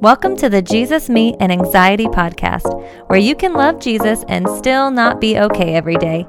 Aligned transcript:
Welcome 0.00 0.36
to 0.36 0.48
the 0.48 0.62
Jesus, 0.62 1.08
Me, 1.08 1.34
and 1.40 1.50
Anxiety 1.50 2.06
podcast, 2.06 2.72
where 3.08 3.18
you 3.18 3.34
can 3.34 3.52
love 3.52 3.80
Jesus 3.80 4.24
and 4.28 4.48
still 4.48 4.92
not 4.92 5.20
be 5.20 5.36
okay 5.40 5.74
every 5.74 5.96
day. 5.96 6.24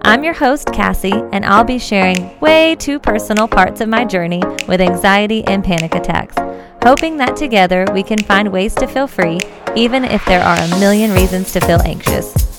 I'm 0.00 0.24
your 0.24 0.32
host, 0.32 0.72
Cassie, 0.72 1.22
and 1.30 1.44
I'll 1.44 1.62
be 1.62 1.78
sharing 1.78 2.40
way 2.40 2.76
too 2.76 2.98
personal 2.98 3.46
parts 3.46 3.82
of 3.82 3.90
my 3.90 4.06
journey 4.06 4.42
with 4.66 4.80
anxiety 4.80 5.44
and 5.44 5.62
panic 5.62 5.94
attacks, 5.94 6.34
hoping 6.82 7.18
that 7.18 7.36
together 7.36 7.84
we 7.92 8.02
can 8.02 8.22
find 8.22 8.50
ways 8.50 8.74
to 8.76 8.86
feel 8.86 9.06
free, 9.06 9.38
even 9.76 10.02
if 10.02 10.24
there 10.24 10.42
are 10.42 10.56
a 10.58 10.80
million 10.80 11.12
reasons 11.12 11.52
to 11.52 11.60
feel 11.60 11.82
anxious. 11.82 12.49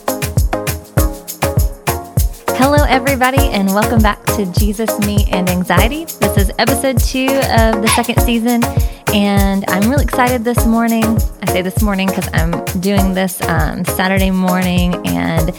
Hello, 2.63 2.85
everybody, 2.87 3.39
and 3.39 3.67
welcome 3.69 4.03
back 4.03 4.23
to 4.35 4.45
Jesus, 4.45 4.99
Me, 4.99 5.25
and 5.31 5.49
Anxiety. 5.49 6.05
This 6.05 6.37
is 6.37 6.51
episode 6.59 6.99
two 6.99 7.25
of 7.25 7.81
the 7.81 7.91
second 7.95 8.21
season, 8.21 8.63
and 9.11 9.65
I'm 9.67 9.89
really 9.89 10.03
excited 10.03 10.43
this 10.43 10.63
morning. 10.67 11.03
I 11.41 11.51
say 11.51 11.63
this 11.63 11.81
morning 11.81 12.07
because 12.07 12.29
I'm 12.33 12.63
doing 12.79 13.15
this 13.15 13.41
um, 13.49 13.83
Saturday 13.83 14.29
morning, 14.29 14.93
and 15.07 15.49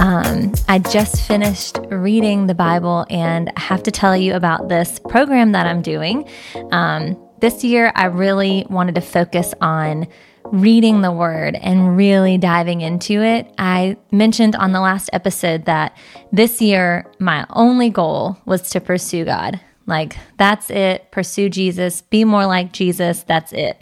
um, 0.00 0.52
I 0.66 0.80
just 0.80 1.22
finished 1.28 1.78
reading 1.90 2.48
the 2.48 2.56
Bible, 2.56 3.06
and 3.08 3.52
I 3.56 3.60
have 3.60 3.84
to 3.84 3.92
tell 3.92 4.16
you 4.16 4.34
about 4.34 4.68
this 4.68 4.98
program 4.98 5.52
that 5.52 5.64
I'm 5.64 5.80
doing. 5.80 6.28
Um, 6.72 7.16
this 7.38 7.62
year, 7.62 7.92
I 7.94 8.06
really 8.06 8.66
wanted 8.68 8.96
to 8.96 9.00
focus 9.00 9.54
on 9.60 10.08
reading 10.52 11.00
the 11.00 11.12
word 11.12 11.54
and 11.56 11.96
really 11.96 12.38
diving 12.38 12.80
into 12.80 13.22
it. 13.22 13.52
I 13.58 13.96
mentioned 14.10 14.56
on 14.56 14.72
the 14.72 14.80
last 14.80 15.10
episode 15.12 15.64
that 15.66 15.96
this 16.32 16.60
year, 16.60 17.06
my 17.18 17.46
only 17.50 17.90
goal 17.90 18.38
was 18.44 18.70
to 18.70 18.80
pursue 18.80 19.24
God. 19.24 19.60
Like, 19.86 20.16
that's 20.36 20.70
it. 20.70 21.10
Pursue 21.10 21.48
Jesus, 21.48 22.02
be 22.02 22.24
more 22.24 22.46
like 22.46 22.72
Jesus. 22.72 23.22
That's 23.22 23.52
it. 23.52 23.80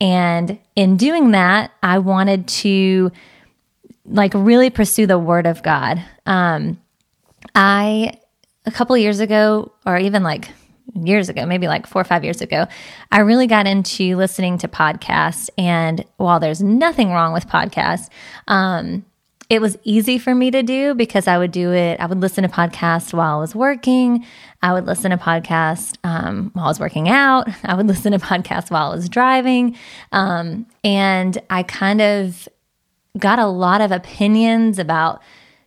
And 0.00 0.58
in 0.74 0.96
doing 0.96 1.30
that, 1.30 1.72
I 1.82 1.98
wanted 1.98 2.46
to 2.48 3.10
like 4.04 4.32
really 4.34 4.70
pursue 4.70 5.06
the 5.06 5.18
word 5.18 5.46
of 5.46 5.62
God. 5.62 6.02
Um, 6.26 6.80
I, 7.54 8.12
a 8.66 8.70
couple 8.70 8.96
years 8.96 9.20
ago, 9.20 9.72
or 9.86 9.96
even 9.96 10.22
like 10.22 10.50
years 10.94 11.28
ago, 11.28 11.46
maybe 11.46 11.68
like 11.68 11.86
four 11.86 12.00
or 12.00 12.04
five 12.04 12.24
years 12.24 12.40
ago, 12.40 12.66
I 13.10 13.20
really 13.20 13.46
got 13.46 13.66
into 13.66 14.16
listening 14.16 14.58
to 14.58 14.68
podcasts. 14.68 15.48
And 15.58 16.04
while 16.16 16.40
there's 16.40 16.62
nothing 16.62 17.10
wrong 17.10 17.32
with 17.32 17.46
podcasts, 17.48 18.08
um, 18.48 19.04
it 19.48 19.60
was 19.60 19.78
easy 19.84 20.18
for 20.18 20.34
me 20.34 20.50
to 20.50 20.62
do 20.62 20.94
because 20.94 21.28
I 21.28 21.38
would 21.38 21.52
do 21.52 21.72
it. 21.72 22.00
I 22.00 22.06
would 22.06 22.20
listen 22.20 22.42
to 22.42 22.48
podcasts 22.48 23.12
while 23.12 23.36
I 23.36 23.40
was 23.40 23.54
working. 23.54 24.26
I 24.60 24.72
would 24.72 24.86
listen 24.86 25.12
to 25.12 25.16
podcasts 25.16 25.96
um, 26.02 26.50
while 26.54 26.64
I 26.64 26.68
was 26.68 26.80
working 26.80 27.08
out. 27.08 27.48
I 27.64 27.74
would 27.74 27.86
listen 27.86 28.12
to 28.12 28.18
podcasts 28.18 28.70
while 28.70 28.90
I 28.90 28.94
was 28.94 29.08
driving. 29.08 29.76
Um, 30.10 30.66
and 30.82 31.38
I 31.48 31.62
kind 31.62 32.00
of 32.00 32.48
got 33.18 33.38
a 33.38 33.46
lot 33.46 33.80
of 33.80 33.92
opinions 33.92 34.78
about 34.78 35.22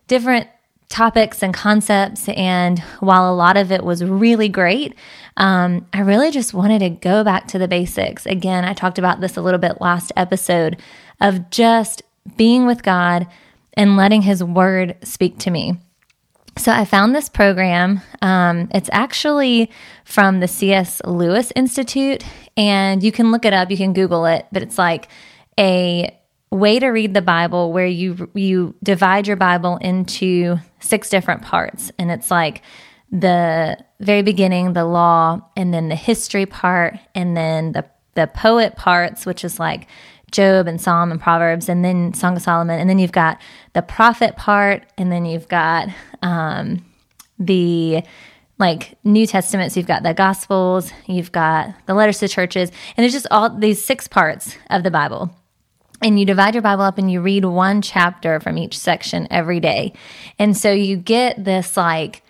different 0.07 0.47
topics 0.89 1.41
and 1.43 1.53
concepts. 1.53 2.27
And 2.29 2.79
while 2.99 3.31
a 3.31 3.35
lot 3.35 3.57
of 3.57 3.71
it 3.71 3.83
was 3.83 4.03
really 4.03 4.49
great, 4.49 4.95
um, 5.37 5.87
I 5.93 6.01
really 6.01 6.31
just 6.31 6.53
wanted 6.53 6.79
to 6.79 6.89
go 6.89 7.23
back 7.23 7.47
to 7.49 7.59
the 7.59 7.67
basics. 7.67 8.25
Again, 8.25 8.65
I 8.65 8.73
talked 8.73 8.97
about 8.97 9.21
this 9.21 9.37
a 9.37 9.41
little 9.41 9.59
bit 9.59 9.79
last 9.79 10.11
episode 10.17 10.81
of 11.21 11.49
just 11.49 12.01
being 12.35 12.65
with 12.65 12.83
God 12.83 13.27
and 13.73 13.95
letting 13.95 14.23
His 14.23 14.43
Word 14.43 14.97
speak 15.03 15.37
to 15.39 15.51
me. 15.51 15.77
So 16.57 16.73
I 16.73 16.83
found 16.83 17.15
this 17.15 17.29
program. 17.29 18.01
Um, 18.21 18.67
it's 18.73 18.89
actually 18.91 19.71
from 20.03 20.41
the 20.41 20.47
C.S. 20.47 21.01
Lewis 21.05 21.53
Institute, 21.55 22.25
and 22.57 23.01
you 23.01 23.13
can 23.13 23.31
look 23.31 23.45
it 23.45 23.53
up. 23.53 23.71
You 23.71 23.77
can 23.77 23.93
Google 23.93 24.25
it, 24.25 24.45
but 24.51 24.61
it's 24.61 24.77
like 24.77 25.07
a 25.57 26.13
way 26.51 26.79
to 26.79 26.87
read 26.87 27.13
the 27.13 27.21
Bible 27.21 27.71
where 27.71 27.85
you 27.85 28.29
you 28.33 28.75
divide 28.83 29.27
your 29.27 29.37
Bible 29.37 29.77
into 29.77 30.57
six 30.79 31.09
different 31.09 31.41
parts. 31.41 31.91
And 31.97 32.11
it's 32.11 32.31
like 32.31 32.61
the 33.11 33.77
very 33.99 34.21
beginning 34.21 34.73
the 34.73 34.85
law 34.85 35.41
and 35.55 35.73
then 35.73 35.89
the 35.89 35.95
history 35.95 36.45
part 36.45 36.97
and 37.15 37.35
then 37.35 37.71
the 37.71 37.85
the 38.15 38.27
poet 38.27 38.75
parts 38.75 39.25
which 39.25 39.43
is 39.43 39.59
like 39.59 39.87
Job 40.31 40.67
and 40.67 40.79
Psalm 40.79 41.11
and 41.11 41.19
Proverbs 41.19 41.69
and 41.69 41.83
then 41.83 42.13
Song 42.13 42.35
of 42.35 42.41
Solomon. 42.41 42.79
And 42.79 42.89
then 42.89 42.99
you've 42.99 43.11
got 43.11 43.39
the 43.73 43.81
prophet 43.81 44.35
part 44.35 44.83
and 44.97 45.11
then 45.11 45.25
you've 45.25 45.47
got 45.47 45.89
um, 46.21 46.85
the 47.39 48.03
like 48.59 48.97
New 49.03 49.25
Testament. 49.25 49.71
So 49.71 49.79
you've 49.79 49.87
got 49.87 50.03
the 50.03 50.13
Gospels, 50.13 50.91
you've 51.07 51.31
got 51.31 51.73
the 51.87 51.93
letters 51.93 52.19
to 52.19 52.27
churches, 52.27 52.69
and 52.69 53.03
there's 53.03 53.13
just 53.13 53.27
all 53.31 53.49
these 53.49 53.83
six 53.83 54.07
parts 54.07 54.57
of 54.69 54.83
the 54.83 54.91
Bible 54.91 55.33
and 56.01 56.19
you 56.19 56.25
divide 56.25 56.55
your 56.55 56.61
Bible 56.61 56.83
up 56.83 56.97
and 56.97 57.11
you 57.11 57.21
read 57.21 57.45
one 57.45 57.81
chapter 57.81 58.39
from 58.39 58.57
each 58.57 58.77
section 58.77 59.27
every 59.29 59.59
day. 59.59 59.93
And 60.37 60.55
so 60.55 60.71
you 60.71 60.97
get 60.97 61.43
this 61.43 61.75
like 61.75 62.23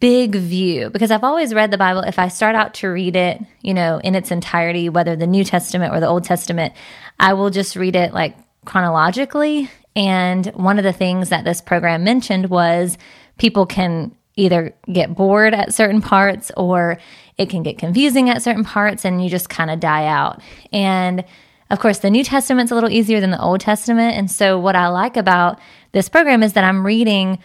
big 0.00 0.34
view 0.34 0.90
because 0.90 1.10
I've 1.10 1.24
always 1.24 1.54
read 1.54 1.70
the 1.70 1.78
Bible. 1.78 2.00
If 2.00 2.18
I 2.18 2.28
start 2.28 2.54
out 2.54 2.74
to 2.74 2.88
read 2.88 3.16
it, 3.16 3.40
you 3.60 3.74
know, 3.74 3.98
in 3.98 4.14
its 4.14 4.30
entirety, 4.30 4.88
whether 4.88 5.16
the 5.16 5.26
New 5.26 5.44
Testament 5.44 5.94
or 5.94 6.00
the 6.00 6.08
Old 6.08 6.24
Testament, 6.24 6.72
I 7.20 7.34
will 7.34 7.50
just 7.50 7.76
read 7.76 7.96
it 7.96 8.12
like 8.12 8.36
chronologically. 8.64 9.70
And 9.96 10.46
one 10.48 10.78
of 10.78 10.84
the 10.84 10.92
things 10.92 11.28
that 11.28 11.44
this 11.44 11.60
program 11.60 12.02
mentioned 12.02 12.50
was 12.50 12.98
people 13.38 13.66
can 13.66 14.14
either 14.36 14.74
get 14.92 15.14
bored 15.14 15.54
at 15.54 15.72
certain 15.72 16.00
parts 16.00 16.50
or 16.56 16.98
it 17.38 17.48
can 17.48 17.62
get 17.62 17.78
confusing 17.78 18.28
at 18.28 18.42
certain 18.42 18.64
parts 18.64 19.04
and 19.04 19.22
you 19.22 19.30
just 19.30 19.48
kind 19.48 19.70
of 19.70 19.78
die 19.78 20.06
out. 20.06 20.40
And 20.72 21.24
of 21.70 21.78
course, 21.78 21.98
the 21.98 22.10
New 22.10 22.24
Testament's 22.24 22.70
a 22.70 22.74
little 22.74 22.90
easier 22.90 23.20
than 23.20 23.30
the 23.30 23.40
Old 23.40 23.60
Testament. 23.60 24.16
And 24.16 24.30
so, 24.30 24.58
what 24.58 24.76
I 24.76 24.88
like 24.88 25.16
about 25.16 25.58
this 25.92 26.08
program 26.08 26.42
is 26.42 26.52
that 26.54 26.64
I'm 26.64 26.84
reading 26.84 27.38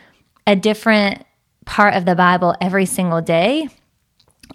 a 0.46 0.56
different 0.56 1.24
part 1.66 1.94
of 1.94 2.06
the 2.06 2.16
Bible 2.16 2.56
every 2.60 2.86
single 2.86 3.22
day. 3.22 3.70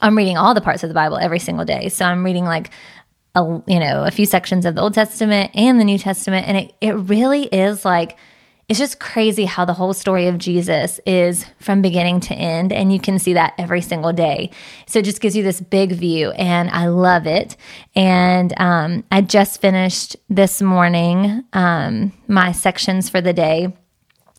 I'm 0.00 0.16
reading 0.16 0.36
all 0.36 0.54
the 0.54 0.60
parts 0.60 0.82
of 0.82 0.88
the 0.88 0.94
Bible 0.94 1.16
every 1.16 1.38
single 1.38 1.64
day. 1.64 1.88
So, 1.88 2.04
I'm 2.04 2.24
reading 2.24 2.44
like 2.44 2.70
a, 3.34 3.62
you 3.66 3.80
know, 3.80 4.04
a 4.04 4.10
few 4.10 4.26
sections 4.26 4.66
of 4.66 4.74
the 4.74 4.82
Old 4.82 4.94
Testament 4.94 5.50
and 5.54 5.80
the 5.80 5.84
New 5.84 5.98
Testament. 5.98 6.46
And 6.46 6.56
it, 6.58 6.74
it 6.80 6.92
really 6.92 7.44
is 7.44 7.84
like, 7.84 8.18
it's 8.68 8.78
just 8.78 8.98
crazy 8.98 9.44
how 9.44 9.64
the 9.64 9.74
whole 9.74 9.92
story 9.92 10.26
of 10.26 10.38
Jesus 10.38 10.98
is 11.06 11.44
from 11.60 11.82
beginning 11.82 12.20
to 12.20 12.34
end. 12.34 12.72
And 12.72 12.92
you 12.92 12.98
can 12.98 13.18
see 13.18 13.34
that 13.34 13.54
every 13.58 13.82
single 13.82 14.12
day. 14.12 14.50
So 14.86 15.00
it 15.00 15.04
just 15.04 15.20
gives 15.20 15.36
you 15.36 15.42
this 15.42 15.60
big 15.60 15.92
view, 15.92 16.30
and 16.32 16.70
I 16.70 16.86
love 16.86 17.26
it. 17.26 17.56
And 17.94 18.52
um, 18.58 19.04
I 19.10 19.20
just 19.20 19.60
finished 19.60 20.16
this 20.28 20.62
morning 20.62 21.44
um, 21.52 22.12
my 22.26 22.52
sections 22.52 23.10
for 23.10 23.20
the 23.20 23.32
day. 23.32 23.76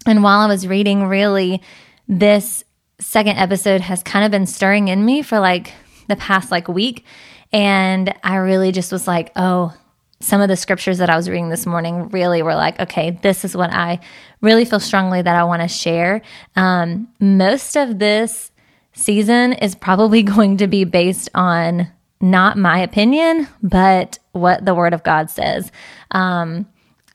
And 0.08 0.24
while 0.24 0.40
I 0.40 0.48
was 0.48 0.68
reading, 0.68 1.06
really, 1.06 1.62
this 2.08 2.64
second 3.00 3.38
episode 3.38 3.82
has 3.82 4.02
kind 4.04 4.26
of 4.26 4.32
been 4.32 4.46
stirring 4.46 4.88
in 4.88 5.04
me 5.04 5.22
for 5.22 5.40
like 5.40 5.74
the 6.08 6.16
past 6.16 6.52
like 6.52 6.68
week. 6.68 7.06
And 7.52 8.14
I 8.24 8.36
really 8.38 8.72
just 8.72 8.92
was 8.92 9.08
like, 9.08 9.32
oh, 9.36 9.74
some 10.20 10.42
of 10.42 10.48
the 10.48 10.56
scriptures 10.56 10.98
that 11.00 11.10
I 11.10 11.18
was 11.18 11.30
reading 11.30 11.50
this 11.50 11.66
morning 11.66 12.10
really 12.10 12.42
were 12.42 12.56
like, 12.56 12.80
okay, 12.80 13.12
this 13.22 13.44
is 13.44 13.56
what 13.56 13.72
I 13.72 14.00
really 14.42 14.66
feel 14.66 14.80
strongly 14.80 15.22
that 15.22 15.36
I 15.36 15.44
want 15.44 15.62
to 15.62 15.68
share. 15.68 16.22
Um, 16.56 17.10
most 17.20 17.76
of 17.76 18.00
this 18.00 18.52
season 18.94 19.54
is 19.54 19.76
probably 19.76 20.24
going 20.36 20.58
to 20.58 20.68
be 20.68 20.84
based 20.84 21.30
on 21.36 21.92
not 22.22 22.58
my 22.58 22.80
opinion, 22.80 23.48
but 23.62 24.20
what 24.32 24.66
the 24.66 24.74
Word 24.74 24.94
of 24.94 25.04
God 25.04 25.30
says. 25.30 25.72
Um, 26.12 26.66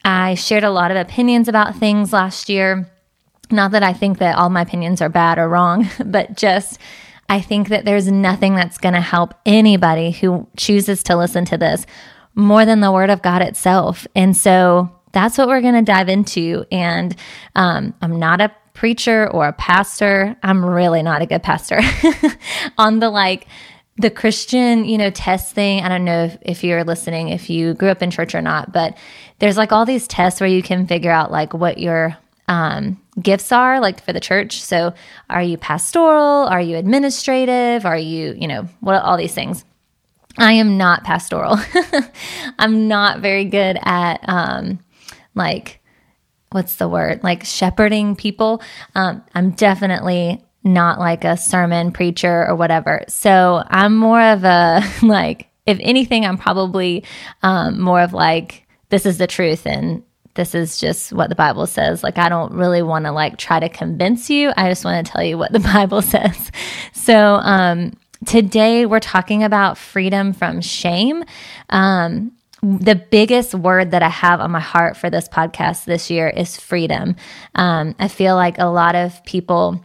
I 0.04 0.34
shared 0.34 0.64
a 0.64 0.70
lot 0.70 0.90
of 0.90 0.96
opinions 0.96 1.48
about 1.48 1.76
things 1.76 2.12
last 2.12 2.48
year. 2.48 2.88
Not 3.50 3.72
that 3.72 3.82
I 3.82 3.92
think 3.92 4.18
that 4.18 4.36
all 4.36 4.50
my 4.50 4.62
opinions 4.62 5.00
are 5.00 5.08
bad 5.08 5.38
or 5.38 5.48
wrong, 5.48 5.88
but 6.04 6.36
just 6.36 6.78
I 7.28 7.40
think 7.40 7.68
that 7.68 7.84
there's 7.84 8.10
nothing 8.10 8.54
that's 8.54 8.78
going 8.78 8.94
to 8.94 9.00
help 9.00 9.34
anybody 9.46 10.10
who 10.10 10.46
chooses 10.56 11.02
to 11.04 11.16
listen 11.16 11.44
to 11.46 11.56
this 11.56 11.86
more 12.40 12.64
than 12.64 12.80
the 12.80 12.92
word 12.92 13.10
of 13.10 13.22
God 13.22 13.42
itself. 13.42 14.06
And 14.14 14.36
so 14.36 14.90
that's 15.12 15.38
what 15.38 15.48
we're 15.48 15.60
going 15.60 15.74
to 15.74 15.82
dive 15.82 16.08
into. 16.08 16.64
And 16.70 17.14
um, 17.54 17.94
I'm 18.00 18.18
not 18.18 18.40
a 18.40 18.52
preacher 18.74 19.28
or 19.30 19.48
a 19.48 19.52
pastor. 19.52 20.36
I'm 20.42 20.64
really 20.64 21.02
not 21.02 21.22
a 21.22 21.26
good 21.26 21.42
pastor 21.42 21.80
on 22.78 23.00
the 23.00 23.10
like, 23.10 23.46
the 23.96 24.10
Christian, 24.10 24.86
you 24.86 24.96
know, 24.96 25.10
test 25.10 25.54
thing. 25.54 25.82
I 25.82 25.88
don't 25.88 26.06
know 26.06 26.24
if, 26.24 26.38
if 26.40 26.64
you're 26.64 26.84
listening, 26.84 27.28
if 27.28 27.50
you 27.50 27.74
grew 27.74 27.90
up 27.90 28.02
in 28.02 28.10
church 28.10 28.34
or 28.34 28.40
not, 28.40 28.72
but 28.72 28.96
there's 29.40 29.58
like 29.58 29.72
all 29.72 29.84
these 29.84 30.08
tests 30.08 30.40
where 30.40 30.48
you 30.48 30.62
can 30.62 30.86
figure 30.86 31.10
out 31.10 31.30
like 31.30 31.52
what 31.52 31.76
your 31.76 32.16
um, 32.48 32.98
gifts 33.20 33.52
are 33.52 33.78
like 33.78 34.02
for 34.02 34.14
the 34.14 34.20
church. 34.20 34.62
So, 34.62 34.94
are 35.28 35.42
you 35.42 35.58
pastoral? 35.58 36.46
Are 36.46 36.60
you 36.60 36.76
administrative? 36.76 37.84
Are 37.84 37.98
you, 37.98 38.34
you 38.38 38.48
know, 38.48 38.68
what 38.80 39.02
all 39.02 39.18
these 39.18 39.34
things? 39.34 39.64
I 40.40 40.52
am 40.54 40.76
not 40.76 41.04
pastoral. 41.04 41.58
I'm 42.58 42.88
not 42.88 43.20
very 43.20 43.44
good 43.44 43.78
at 43.82 44.20
um, 44.28 44.80
like 45.34 45.80
what's 46.50 46.76
the 46.76 46.88
word 46.88 47.22
like 47.22 47.44
shepherding 47.44 48.16
people. 48.16 48.62
Um, 48.94 49.22
I'm 49.34 49.52
definitely 49.52 50.44
not 50.64 50.98
like 50.98 51.24
a 51.24 51.36
sermon 51.36 51.92
preacher 51.92 52.46
or 52.48 52.56
whatever. 52.56 53.04
So 53.08 53.62
I'm 53.68 53.96
more 53.96 54.20
of 54.20 54.44
a 54.44 54.82
like 55.02 55.50
if 55.66 55.78
anything, 55.80 56.26
I'm 56.26 56.36
probably 56.36 57.04
um, 57.42 57.80
more 57.80 58.00
of 58.00 58.12
like, 58.12 58.66
this 58.88 59.06
is 59.06 59.18
the 59.18 59.26
truth 59.26 59.66
and 59.66 60.02
this 60.34 60.54
is 60.54 60.80
just 60.80 61.12
what 61.12 61.28
the 61.28 61.34
Bible 61.34 61.66
says. 61.66 62.02
Like, 62.02 62.18
I 62.18 62.28
don't 62.28 62.52
really 62.52 62.82
want 62.82 63.04
to 63.04 63.12
like 63.12 63.36
try 63.36 63.60
to 63.60 63.68
convince 63.68 64.30
you. 64.30 64.52
I 64.56 64.68
just 64.68 64.84
want 64.84 65.06
to 65.06 65.12
tell 65.12 65.22
you 65.22 65.38
what 65.38 65.52
the 65.52 65.60
Bible 65.74 66.02
says. 66.02 66.50
So, 66.92 67.16
um, 67.16 67.92
today 68.26 68.86
we're 68.86 69.00
talking 69.00 69.42
about 69.42 69.78
freedom 69.78 70.32
from 70.32 70.60
shame. 70.60 71.24
Um, 71.70 72.32
the 72.62 72.94
biggest 72.94 73.54
word 73.54 73.92
that 73.92 74.02
I 74.02 74.08
have 74.08 74.40
on 74.40 74.50
my 74.50 74.60
heart 74.60 74.96
for 74.96 75.08
this 75.08 75.28
podcast 75.28 75.86
this 75.86 76.10
year 76.10 76.28
is 76.28 76.58
freedom. 76.58 77.16
Um, 77.54 77.94
I 77.98 78.08
feel 78.08 78.34
like 78.34 78.58
a 78.58 78.66
lot 78.66 78.94
of 78.94 79.24
people 79.24 79.82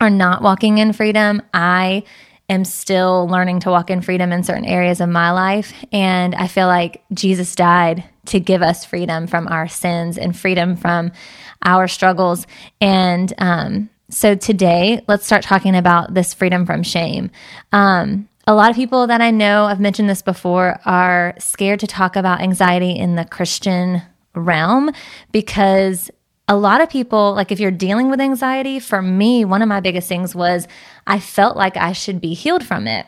are 0.00 0.10
not 0.10 0.42
walking 0.42 0.78
in 0.78 0.92
freedom. 0.92 1.40
I 1.54 2.02
am 2.48 2.64
still 2.64 3.28
learning 3.28 3.60
to 3.60 3.70
walk 3.70 3.90
in 3.90 4.02
freedom 4.02 4.32
in 4.32 4.42
certain 4.42 4.64
areas 4.64 5.00
of 5.00 5.08
my 5.08 5.30
life. 5.30 5.72
And 5.92 6.34
I 6.34 6.48
feel 6.48 6.66
like 6.66 7.04
Jesus 7.14 7.54
died 7.54 8.02
to 8.26 8.40
give 8.40 8.60
us 8.60 8.84
freedom 8.84 9.28
from 9.28 9.46
our 9.46 9.68
sins 9.68 10.18
and 10.18 10.36
freedom 10.36 10.76
from 10.76 11.12
our 11.62 11.86
struggles. 11.86 12.46
And 12.80 13.32
um, 13.38 13.88
so 14.10 14.34
today, 14.34 15.02
let's 15.08 15.26
start 15.26 15.42
talking 15.42 15.76
about 15.76 16.14
this 16.14 16.34
freedom 16.34 16.66
from 16.66 16.82
shame. 16.82 17.30
Um, 17.72 18.28
a 18.46 18.54
lot 18.54 18.70
of 18.70 18.76
people 18.76 19.06
that 19.06 19.20
I 19.20 19.30
know, 19.30 19.64
I've 19.64 19.80
mentioned 19.80 20.08
this 20.10 20.22
before, 20.22 20.80
are 20.84 21.34
scared 21.38 21.80
to 21.80 21.86
talk 21.86 22.16
about 22.16 22.40
anxiety 22.40 22.92
in 22.92 23.14
the 23.14 23.24
Christian 23.24 24.02
realm 24.34 24.90
because 25.32 26.10
a 26.48 26.56
lot 26.56 26.80
of 26.80 26.90
people, 26.90 27.34
like 27.34 27.52
if 27.52 27.60
you're 27.60 27.70
dealing 27.70 28.10
with 28.10 28.20
anxiety, 28.20 28.80
for 28.80 29.00
me, 29.00 29.44
one 29.44 29.62
of 29.62 29.68
my 29.68 29.80
biggest 29.80 30.08
things 30.08 30.34
was 30.34 30.66
I 31.06 31.20
felt 31.20 31.56
like 31.56 31.76
I 31.76 31.92
should 31.92 32.20
be 32.20 32.34
healed 32.34 32.64
from 32.64 32.88
it. 32.88 33.06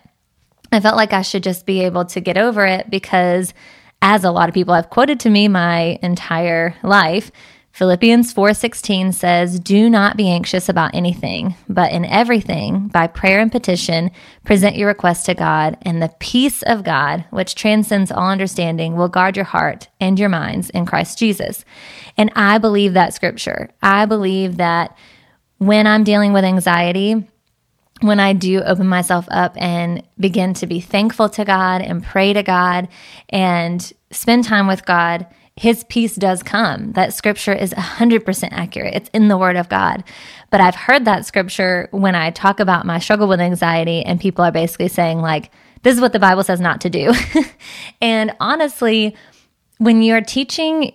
I 0.71 0.81
felt 0.81 0.97
like 0.97 1.13
I 1.13 1.23
should 1.23 1.43
just 1.43 1.67
be 1.67 1.81
able 1.81 2.05
to 2.07 2.21
get 2.21 2.39
over 2.39 2.65
it 2.65 2.89
because, 2.89 3.53
as 4.01 4.25
a 4.25 4.31
lot 4.31 4.49
of 4.49 4.55
people 4.55 4.75
have 4.75 4.91
quoted 4.91 5.21
to 5.21 5.31
me 5.31 5.49
my 5.49 5.99
entire 6.03 6.75
life, 6.83 7.31
Philippians 7.73 8.35
4:16 8.35 9.13
says, 9.13 9.59
"Do 9.59 9.89
not 9.89 10.17
be 10.17 10.29
anxious 10.29 10.69
about 10.69 10.95
anything, 10.95 11.55
but 11.71 11.91
in 11.91 12.05
everything, 12.05 12.89
by 12.89 13.07
prayer 13.07 13.41
and 13.41 13.51
petition, 13.51 14.11
present 14.45 14.77
your 14.77 14.89
requests 14.89 15.25
to 15.25 15.35
God, 15.35 15.79
and 15.81 16.03
the 16.03 16.13
peace 16.19 16.61
of 16.63 16.85
God, 16.85 17.25
which 17.31 17.55
transcends 17.55 18.13
all 18.13 18.29
understanding, 18.29 18.95
will 18.95 19.09
guard 19.09 19.37
your 19.37 19.47
heart 19.47 19.89
and 19.99 20.19
your 20.19 20.29
minds 20.29 20.69
in 20.71 20.85
Christ 20.85 21.19
Jesus." 21.19 21.65
And 22.19 22.31
I 22.37 22.59
believe 22.59 22.93
that 22.93 23.15
scripture. 23.15 23.71
I 23.83 24.05
believe 24.05 24.59
that 24.59 24.95
when 25.57 25.87
I'm 25.87 26.05
dealing 26.05 26.35
with 26.35 26.45
anxiety, 26.45 27.25
when 28.03 28.21
I 28.21 28.35
do 28.35 28.61
open 28.63 28.87
myself 28.87 29.27
up 29.31 29.55
and 29.57 30.03
begin 30.21 30.53
to 30.55 30.67
be 30.67 30.81
thankful 30.81 31.31
to 31.31 31.45
God 31.45 31.81
and 31.81 32.05
pray 32.05 32.35
to 32.35 32.43
God 32.43 32.89
and 33.31 33.93
spend 34.11 34.45
time 34.45 34.67
with 34.67 34.85
God, 34.85 35.25
his 35.57 35.85
peace 35.85 36.17
does 36.17 36.43
come. 36.43 36.93
That 36.93 37.13
scripture 37.13 37.53
is 37.53 37.75
100% 37.75 38.49
accurate. 38.53 38.95
It's 38.95 39.11
in 39.13 39.29
the 39.29 39.37
word 39.37 39.57
of 39.57 39.69
God. 39.69 40.03
But 40.51 40.61
I've 40.61 40.75
heard 40.75 41.05
that 41.05 41.27
scripture 41.27 41.89
when 41.91 42.15
I 42.15 42.31
talk 42.31 42.59
about 42.59 42.87
my 42.87 42.99
struggle 42.99 43.29
with 43.29 43.41
anxiety, 43.41 44.03
and 44.03 44.21
people 44.21 44.45
are 44.45 44.53
basically 44.53 44.89
saying, 44.89 45.21
like, 45.21 45.51
this 45.83 45.95
is 45.95 46.01
what 46.01 46.13
the 46.13 46.19
Bible 46.19 46.43
says 46.43 46.61
not 46.61 46.81
to 46.83 46.91
do. 46.91 47.13
and 48.01 48.35
honestly, 48.41 49.15
when 49.79 50.01
you're 50.01 50.23
teaching 50.23 50.93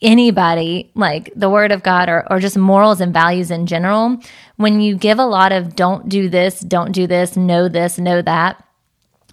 anybody 0.00 0.92
like 0.94 1.32
the 1.34 1.50
word 1.50 1.72
of 1.72 1.82
God 1.82 2.08
or, 2.08 2.30
or 2.30 2.38
just 2.38 2.56
morals 2.56 3.00
and 3.00 3.12
values 3.12 3.50
in 3.50 3.66
general, 3.66 4.18
when 4.56 4.80
you 4.80 4.96
give 4.96 5.18
a 5.18 5.26
lot 5.26 5.50
of 5.50 5.74
don't 5.74 6.08
do 6.08 6.28
this, 6.28 6.60
don't 6.60 6.92
do 6.92 7.06
this, 7.06 7.36
know 7.36 7.68
this, 7.68 7.98
know 7.98 8.22
that, 8.22 8.62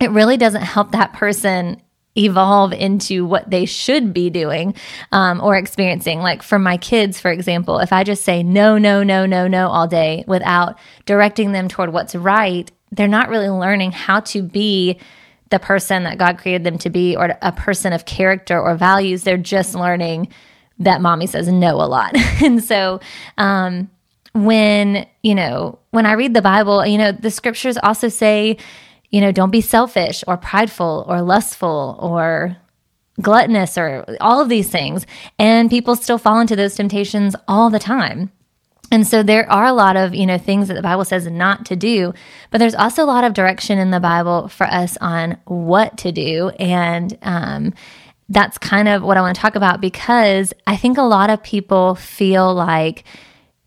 it 0.01 0.09
really 0.11 0.37
doesn't 0.37 0.63
help 0.63 0.91
that 0.91 1.13
person 1.13 1.81
evolve 2.17 2.73
into 2.73 3.25
what 3.25 3.49
they 3.49 3.65
should 3.65 4.13
be 4.13 4.29
doing 4.29 4.73
um, 5.11 5.41
or 5.41 5.55
experiencing. 5.55 6.19
Like 6.19 6.41
for 6.41 6.57
my 6.57 6.77
kids, 6.77 7.19
for 7.19 7.31
example, 7.31 7.79
if 7.79 7.91
I 7.91 8.03
just 8.03 8.23
say 8.23 8.43
no, 8.43 8.77
no, 8.77 9.03
no, 9.03 9.25
no, 9.25 9.47
no 9.47 9.67
all 9.67 9.87
day 9.87 10.23
without 10.27 10.77
directing 11.05 11.51
them 11.51 11.67
toward 11.67 11.91
what's 11.91 12.15
right, 12.15 12.71
they're 12.91 13.07
not 13.07 13.29
really 13.29 13.49
learning 13.49 13.91
how 13.91 14.21
to 14.21 14.41
be 14.41 14.99
the 15.49 15.59
person 15.59 16.03
that 16.03 16.17
God 16.17 16.37
created 16.37 16.63
them 16.63 16.77
to 16.79 16.89
be 16.89 17.15
or 17.15 17.37
a 17.41 17.51
person 17.51 17.93
of 17.93 18.05
character 18.05 18.59
or 18.59 18.75
values. 18.75 19.23
They're 19.23 19.37
just 19.37 19.75
learning 19.75 20.29
that 20.79 21.01
mommy 21.01 21.27
says 21.27 21.47
no 21.47 21.75
a 21.75 21.87
lot. 21.87 22.15
and 22.43 22.63
so, 22.63 22.99
um, 23.37 23.89
when, 24.33 25.07
you 25.23 25.33
know, 25.33 25.79
when 25.91 26.05
I 26.05 26.13
read 26.13 26.33
the 26.33 26.41
Bible, 26.41 26.85
you 26.85 26.97
know, 26.97 27.13
the 27.13 27.31
scriptures 27.31 27.77
also 27.81 28.09
say, 28.09 28.57
you 29.15 29.21
know, 29.21 29.31
don't 29.31 29.49
be 29.49 29.61
selfish 29.61 30.25
or 30.27 30.35
prideful 30.35 31.05
or 31.07 31.21
lustful 31.21 31.97
or 32.01 32.57
gluttonous 33.21 33.77
or 33.77 34.03
all 34.19 34.41
of 34.41 34.49
these 34.49 34.69
things. 34.69 35.07
And 35.39 35.69
people 35.69 35.95
still 35.95 36.17
fall 36.17 36.41
into 36.41 36.57
those 36.57 36.75
temptations 36.75 37.33
all 37.47 37.69
the 37.69 37.79
time. 37.79 38.29
And 38.91 39.07
so 39.07 39.23
there 39.23 39.49
are 39.49 39.63
a 39.63 39.71
lot 39.71 39.95
of, 39.95 40.13
you 40.13 40.25
know, 40.25 40.37
things 40.37 40.67
that 40.67 40.73
the 40.73 40.81
Bible 40.81 41.05
says 41.05 41.27
not 41.27 41.65
to 41.67 41.77
do, 41.77 42.13
but 42.51 42.57
there's 42.57 42.75
also 42.75 43.05
a 43.05 43.05
lot 43.05 43.23
of 43.23 43.33
direction 43.33 43.79
in 43.79 43.91
the 43.91 44.01
Bible 44.01 44.49
for 44.49 44.67
us 44.67 44.97
on 44.99 45.37
what 45.45 45.97
to 45.99 46.11
do. 46.11 46.49
And 46.59 47.17
um, 47.21 47.73
that's 48.27 48.57
kind 48.57 48.89
of 48.89 49.01
what 49.01 49.15
I 49.15 49.21
want 49.21 49.33
to 49.33 49.41
talk 49.41 49.55
about 49.55 49.79
because 49.79 50.53
I 50.67 50.75
think 50.75 50.97
a 50.97 51.03
lot 51.03 51.29
of 51.29 51.41
people 51.41 51.95
feel 51.95 52.53
like, 52.53 53.05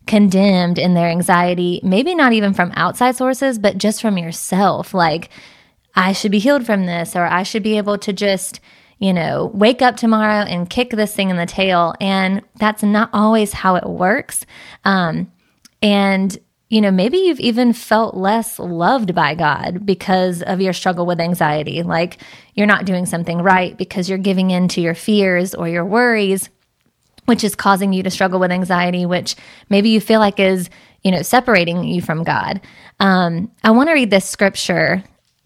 condemned 0.09 0.79
in 0.79 0.95
their 0.95 1.07
anxiety, 1.07 1.79
maybe 1.83 2.15
not 2.15 2.33
even 2.33 2.51
from 2.51 2.73
outside 2.75 3.15
sources, 3.15 3.59
but 3.59 3.77
just 3.77 4.01
from 4.01 4.17
yourself. 4.17 4.91
Like, 4.91 5.29
I 5.93 6.13
should 6.13 6.31
be 6.31 6.39
healed 6.39 6.65
from 6.65 6.87
this, 6.87 7.15
or 7.15 7.25
I 7.25 7.43
should 7.43 7.61
be 7.61 7.77
able 7.77 7.99
to 7.99 8.11
just, 8.11 8.59
you 8.97 9.13
know, 9.13 9.51
wake 9.53 9.83
up 9.83 9.97
tomorrow 9.97 10.43
and 10.45 10.67
kick 10.67 10.89
this 10.89 11.13
thing 11.13 11.29
in 11.29 11.37
the 11.37 11.45
tail. 11.45 11.93
And 12.01 12.41
that's 12.55 12.81
not 12.81 13.11
always 13.13 13.53
how 13.53 13.75
it 13.75 13.87
works. 13.87 14.47
Um, 14.83 15.31
and, 15.83 16.35
you 16.69 16.81
know, 16.81 16.91
maybe 16.91 17.19
you've 17.19 17.39
even 17.39 17.71
felt 17.71 18.17
less 18.17 18.57
loved 18.57 19.13
by 19.13 19.35
God 19.35 19.85
because 19.85 20.41
of 20.41 20.59
your 20.59 20.73
struggle 20.73 21.05
with 21.05 21.19
anxiety. 21.19 21.83
Like 21.83 22.17
you're 22.55 22.65
not 22.65 22.85
doing 22.85 23.05
something 23.05 23.43
right 23.43 23.77
because 23.77 24.09
you're 24.09 24.17
giving 24.17 24.49
in 24.49 24.69
to 24.69 24.81
your 24.81 24.95
fears 24.95 25.53
or 25.53 25.67
your 25.67 25.85
worries 25.85 26.49
which 27.29 27.43
is 27.43 27.55
causing 27.55 27.93
you 27.93 28.01
to 28.01 28.09
struggle 28.09 28.39
with 28.39 28.51
anxiety, 28.51 29.05
which 29.05 29.35
maybe 29.69 29.89
you 29.89 30.01
feel 30.01 30.19
like 30.19 30.39
is, 30.39 30.67
you 31.03 31.11
know, 31.11 31.21
separating 31.21 31.83
you 31.83 32.01
from 32.01 32.23
God. 32.23 32.59
Um, 32.99 33.51
I 33.63 33.69
want 33.69 33.87
to 33.87 33.93
read 33.93 34.09
this 34.09 34.27
scripture. 34.27 35.03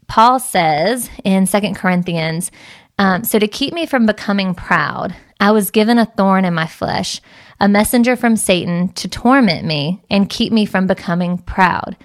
Paul 0.08 0.40
says 0.40 1.10
in 1.26 1.46
Second 1.46 1.76
Corinthians, 1.76 2.52
um, 2.98 3.26
so 3.26 3.38
to 3.38 3.50
keep 3.50 3.74
me 3.74 3.86
from 3.86 4.06
becoming 4.06 4.56
proud, 4.56 5.14
I 5.42 5.52
was 5.52 5.72
given 5.72 5.98
a 5.98 6.06
thorn 6.06 6.46
in 6.46 6.54
my 6.54 6.68
flesh, 6.68 7.20
a 7.60 7.68
messenger 7.68 8.16
from 8.16 8.38
Satan 8.38 8.94
to 8.94 9.10
torment 9.10 9.66
me 9.66 10.02
and 10.10 10.30
keep 10.30 10.54
me 10.54 10.66
from 10.66 10.88
becoming 10.88 11.38
proud. 11.38 11.98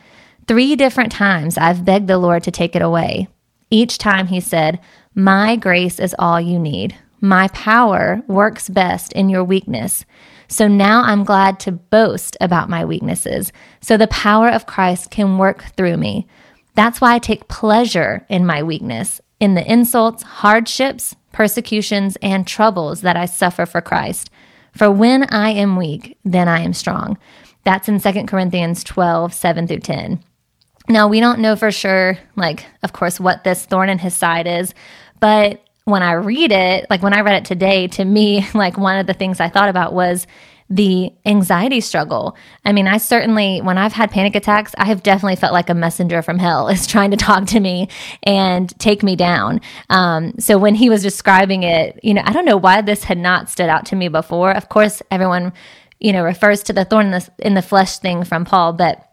Three 0.48 0.74
different 0.74 1.12
times 1.12 1.56
I've 1.56 1.84
begged 1.84 2.08
the 2.08 2.18
Lord 2.18 2.42
to 2.44 2.50
take 2.50 2.74
it 2.74 2.82
away. 2.82 3.28
Each 3.70 3.96
time 3.96 4.26
he 4.26 4.40
said, 4.40 4.80
My 5.14 5.54
grace 5.54 6.00
is 6.00 6.16
all 6.18 6.40
you 6.40 6.58
need. 6.58 6.96
My 7.20 7.48
power 7.48 8.22
works 8.26 8.68
best 8.68 9.12
in 9.12 9.28
your 9.28 9.44
weakness. 9.44 10.04
So 10.48 10.68
now 10.68 11.02
I'm 11.02 11.24
glad 11.24 11.60
to 11.60 11.72
boast 11.72 12.36
about 12.40 12.70
my 12.70 12.84
weaknesses, 12.84 13.52
so 13.80 13.96
the 13.96 14.06
power 14.06 14.48
of 14.48 14.66
Christ 14.66 15.10
can 15.10 15.36
work 15.36 15.64
through 15.76 15.98
me. 15.98 16.26
That's 16.74 17.00
why 17.00 17.14
I 17.14 17.18
take 17.18 17.48
pleasure 17.48 18.24
in 18.28 18.46
my 18.46 18.62
weakness, 18.62 19.20
in 19.40 19.54
the 19.54 19.70
insults, 19.70 20.22
hardships, 20.22 21.16
persecutions, 21.32 22.16
and 22.22 22.46
troubles 22.46 23.02
that 23.02 23.16
I 23.16 23.26
suffer 23.26 23.66
for 23.66 23.80
Christ. 23.80 24.30
For 24.72 24.90
when 24.90 25.24
I 25.24 25.50
am 25.50 25.76
weak, 25.76 26.16
then 26.24 26.48
I 26.48 26.60
am 26.60 26.72
strong. 26.72 27.18
That's 27.64 27.88
in 27.88 28.00
2 28.00 28.24
Corinthians 28.24 28.84
12, 28.84 29.34
7 29.34 29.66
through 29.66 29.80
10. 29.80 30.24
Now, 30.88 31.08
we 31.08 31.20
don't 31.20 31.40
know 31.40 31.56
for 31.56 31.70
sure, 31.70 32.16
like, 32.36 32.64
of 32.82 32.94
course, 32.94 33.20
what 33.20 33.44
this 33.44 33.66
thorn 33.66 33.90
in 33.90 33.98
his 33.98 34.16
side 34.16 34.46
is, 34.46 34.72
but 35.20 35.67
when 35.88 36.02
I 36.02 36.12
read 36.12 36.52
it, 36.52 36.86
like 36.90 37.02
when 37.02 37.14
I 37.14 37.22
read 37.22 37.36
it 37.36 37.44
today, 37.46 37.88
to 37.88 38.04
me, 38.04 38.46
like 38.54 38.76
one 38.76 38.98
of 38.98 39.06
the 39.06 39.14
things 39.14 39.40
I 39.40 39.48
thought 39.48 39.68
about 39.68 39.94
was 39.94 40.26
the 40.70 41.10
anxiety 41.24 41.80
struggle. 41.80 42.36
I 42.62 42.72
mean, 42.72 42.86
I 42.86 42.98
certainly, 42.98 43.62
when 43.62 43.78
I've 43.78 43.94
had 43.94 44.10
panic 44.10 44.36
attacks, 44.36 44.74
I 44.76 44.84
have 44.84 45.02
definitely 45.02 45.36
felt 45.36 45.54
like 45.54 45.70
a 45.70 45.74
messenger 45.74 46.20
from 46.20 46.38
hell 46.38 46.68
is 46.68 46.86
trying 46.86 47.10
to 47.12 47.16
talk 47.16 47.46
to 47.46 47.60
me 47.60 47.88
and 48.22 48.78
take 48.78 49.02
me 49.02 49.16
down. 49.16 49.62
Um, 49.88 50.34
so 50.38 50.58
when 50.58 50.74
he 50.74 50.90
was 50.90 51.02
describing 51.02 51.62
it, 51.62 51.98
you 52.02 52.12
know, 52.12 52.22
I 52.22 52.34
don't 52.34 52.44
know 52.44 52.58
why 52.58 52.82
this 52.82 53.04
had 53.04 53.16
not 53.16 53.48
stood 53.48 53.70
out 53.70 53.86
to 53.86 53.96
me 53.96 54.08
before. 54.08 54.52
Of 54.52 54.68
course, 54.68 55.00
everyone, 55.10 55.54
you 56.00 56.12
know, 56.12 56.22
refers 56.22 56.62
to 56.64 56.74
the 56.74 56.84
thorn 56.84 57.06
in 57.06 57.12
the, 57.12 57.28
in 57.38 57.54
the 57.54 57.62
flesh 57.62 57.98
thing 57.98 58.24
from 58.24 58.44
Paul, 58.44 58.74
but 58.74 59.10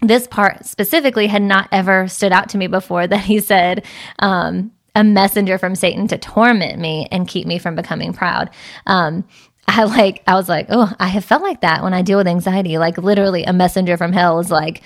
this 0.00 0.26
part 0.26 0.64
specifically 0.64 1.26
had 1.26 1.42
not 1.42 1.68
ever 1.70 2.08
stood 2.08 2.32
out 2.32 2.48
to 2.50 2.58
me 2.58 2.66
before 2.66 3.06
that 3.06 3.24
he 3.24 3.40
said, 3.40 3.84
um, 4.20 4.72
a 4.94 5.04
messenger 5.04 5.58
from 5.58 5.74
Satan 5.74 6.06
to 6.08 6.18
torment 6.18 6.78
me 6.78 7.08
and 7.10 7.28
keep 7.28 7.46
me 7.46 7.58
from 7.58 7.74
becoming 7.74 8.12
proud. 8.12 8.50
Um, 8.86 9.24
I 9.66 9.84
like, 9.84 10.22
I 10.26 10.34
was 10.34 10.48
like, 10.48 10.66
oh, 10.68 10.92
I 10.98 11.08
have 11.08 11.24
felt 11.24 11.42
like 11.42 11.62
that 11.62 11.82
when 11.82 11.94
I 11.94 12.02
deal 12.02 12.18
with 12.18 12.28
anxiety. 12.28 12.78
Like, 12.78 12.98
literally, 12.98 13.44
a 13.44 13.52
messenger 13.52 13.96
from 13.96 14.12
hell 14.12 14.38
is 14.38 14.50
like 14.50 14.82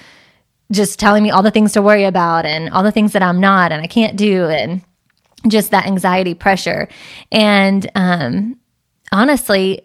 just 0.71 0.99
telling 0.99 1.23
me 1.23 1.31
all 1.31 1.43
the 1.43 1.51
things 1.51 1.73
to 1.73 1.83
worry 1.83 2.05
about 2.05 2.47
and 2.47 2.71
all 2.71 2.83
the 2.83 2.93
things 2.93 3.13
that 3.13 3.23
I'm 3.23 3.41
not 3.41 3.73
and 3.73 3.83
I 3.83 3.87
can't 3.87 4.17
do. 4.17 4.45
And 4.45 4.83
just 5.47 5.71
that 5.71 5.87
anxiety 5.87 6.35
pressure. 6.35 6.89
And 7.31 7.89
um, 7.95 8.59
honestly, 9.13 9.83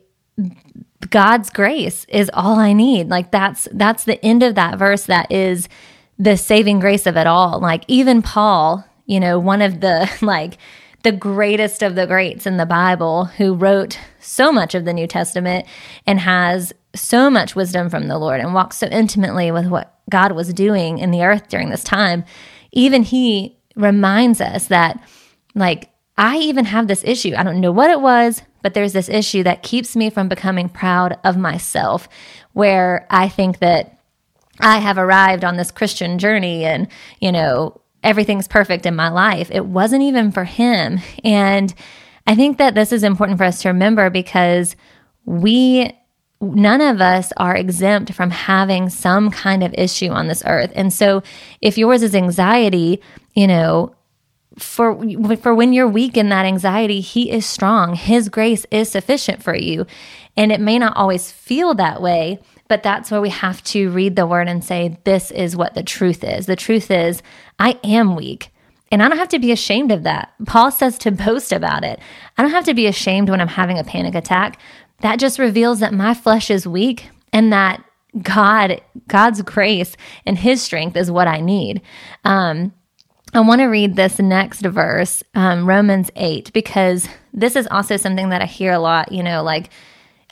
God's 1.10 1.50
grace 1.50 2.06
is 2.06 2.32
all 2.34 2.58
I 2.58 2.74
need. 2.74 3.10
Like 3.10 3.32
that's 3.32 3.68
that's 3.72 4.06
the 4.06 4.24
end 4.26 4.42
of 4.42 4.56
that 4.56 4.80
verse 4.80 5.06
that 5.06 5.32
is 5.32 5.70
the 6.18 6.38
saving 6.38 6.80
grace 6.80 7.06
of 7.06 7.18
it 7.18 7.28
all. 7.28 7.60
Like 7.60 7.84
even 7.88 8.22
Paul, 8.22 8.86
you 9.06 9.20
know, 9.20 9.40
one 9.40 9.62
of 9.62 9.80
the 9.82 10.10
like 10.22 10.58
the 11.04 11.12
greatest 11.12 11.84
of 11.84 11.96
the 11.96 12.08
greats 12.08 12.46
in 12.46 12.58
the 12.58 12.66
Bible 12.66 13.26
who 13.26 13.54
wrote 13.54 14.00
so 14.20 14.52
much 14.52 14.74
of 14.74 14.86
the 14.86 14.94
New 14.94 15.08
Testament 15.08 15.66
and 16.08 16.20
has 16.20 16.72
so 16.96 17.30
much 17.30 17.56
wisdom 17.56 17.90
from 17.90 18.08
the 18.08 18.18
Lord 18.18 18.40
and 18.40 18.54
walks 18.54 18.78
so 18.78 18.88
intimately 18.88 19.52
with 19.52 19.68
what 19.68 20.00
God 20.10 20.32
was 20.32 20.54
doing 20.54 21.00
in 21.00 21.12
the 21.12 21.24
earth 21.24 21.50
during 21.50 21.70
this 21.70 21.84
time. 21.84 22.24
Even 22.72 23.04
he 23.04 23.58
reminds 23.76 24.40
us 24.40 24.68
that 24.68 25.04
like 25.56 25.90
I 26.18 26.38
even 26.38 26.66
have 26.66 26.88
this 26.88 27.04
issue. 27.04 27.34
I 27.36 27.44
don't 27.44 27.60
know 27.60 27.72
what 27.72 27.90
it 27.90 28.00
was, 28.00 28.42
but 28.62 28.74
there's 28.74 28.94
this 28.94 29.10
issue 29.10 29.44
that 29.44 29.64
keeps 29.64 29.96
me 29.96 30.10
from 30.10 30.30
becoming 30.30 30.70
proud 30.70 31.18
of 31.24 31.38
myself, 31.38 32.08
where 32.54 33.08
I 33.10 33.30
think 33.30 33.60
that 33.60 33.98
I 34.60 34.78
have 34.78 34.98
arrived 34.98 35.44
on 35.44 35.58
this 35.58 35.72
Christian 35.72 36.20
journey 36.20 36.66
and, 36.66 36.88
you 37.20 37.32
know, 37.32 37.82
everything's 38.04 38.48
perfect 38.48 38.86
in 38.86 38.96
my 38.96 39.10
life. 39.10 39.50
It 39.52 39.66
wasn't 39.66 40.04
even 40.04 40.32
for 40.32 40.44
him. 40.44 41.00
And 41.24 41.74
I 42.28 42.36
think 42.36 42.58
that 42.58 42.76
this 42.76 42.92
is 42.92 43.04
important 43.04 43.38
for 43.38 43.44
us 43.44 43.62
to 43.62 43.70
remember 43.70 44.10
because 44.10 44.76
we 45.26 45.92
none 46.42 46.82
of 46.82 47.00
us 47.00 47.32
are 47.38 47.56
exempt 47.56 48.14
from 48.14 48.30
having 48.30 48.90
some 48.90 49.32
kind 49.32 49.64
of 49.64 49.74
issue 49.78 50.10
on 50.10 50.28
this 50.28 50.44
earth. 50.46 50.72
And 50.76 50.92
so 50.92 51.24
if 51.62 51.78
yours 51.78 52.04
is 52.04 52.14
anxiety, 52.14 53.02
you 53.34 53.48
know, 53.48 53.96
for 54.58 55.02
for 55.38 55.56
when 55.56 55.74
you're 55.74 55.88
weak 55.88 56.18
in 56.18 56.30
that 56.30 56.46
anxiety, 56.46 57.02
he 57.02 57.32
is 57.32 57.46
strong. 57.46 57.96
His 57.96 58.30
grace 58.30 58.66
is 58.72 58.90
sufficient 58.90 59.42
for 59.42 59.56
you. 59.56 59.86
And 60.36 60.52
it 60.52 60.60
may 60.60 60.78
not 60.80 60.96
always 60.98 61.32
feel 61.32 61.74
that 61.76 62.02
way, 62.02 62.40
but 62.74 62.82
that's 62.82 63.12
where 63.12 63.22
we 63.22 63.30
have 63.30 63.64
to 63.64 63.92
read 63.92 64.16
the 64.16 64.26
word 64.26 64.48
and 64.48 64.64
say 64.64 64.98
this 65.04 65.30
is 65.30 65.56
what 65.56 65.76
the 65.76 65.84
truth 65.84 66.24
is. 66.24 66.48
The 66.48 66.56
truth 66.56 66.90
is 66.90 67.22
I 67.60 67.78
am 67.84 68.16
weak. 68.16 68.50
And 68.92 69.04
I 69.04 69.08
don't 69.08 69.20
have 69.20 69.30
to 69.30 69.38
be 69.38 69.52
ashamed 69.52 69.92
of 69.92 70.02
that. 70.02 70.34
Paul 70.48 70.72
says 70.72 70.98
to 70.98 71.12
boast 71.12 71.52
about 71.52 71.84
it. 71.84 72.00
I 72.36 72.42
don't 72.42 72.50
have 72.50 72.66
to 72.66 72.74
be 72.74 72.88
ashamed 72.88 73.30
when 73.30 73.40
I'm 73.40 73.48
having 73.48 73.78
a 73.78 73.84
panic 73.84 74.16
attack. 74.16 74.60
That 75.02 75.20
just 75.20 75.38
reveals 75.38 75.82
that 75.82 75.94
my 75.94 76.16
flesh 76.16 76.50
is 76.50 76.66
weak 76.66 77.12
and 77.32 77.54
that 77.54 77.84
God, 78.24 78.82
God's 79.08 79.44
grace 79.44 79.96
and 80.26 80.36
his 80.36 80.60
strength 80.64 80.98
is 80.98 81.12
what 81.12 81.28
I 81.28 81.42
need. 81.42 81.80
Um, 82.26 82.74
I 83.36 83.42
want 83.42 83.62
to 83.62 83.68
read 83.68 83.96
this 83.96 84.18
next 84.18 84.66
verse, 84.66 85.22
um, 85.36 85.70
Romans 85.70 86.10
8, 86.16 86.52
because 86.54 87.08
this 87.34 87.56
is 87.56 87.68
also 87.70 87.98
something 87.98 88.30
that 88.30 88.42
I 88.42 88.48
hear 88.48 88.72
a 88.74 88.80
lot, 88.80 89.12
you 89.12 89.22
know, 89.22 89.44
like, 89.44 89.70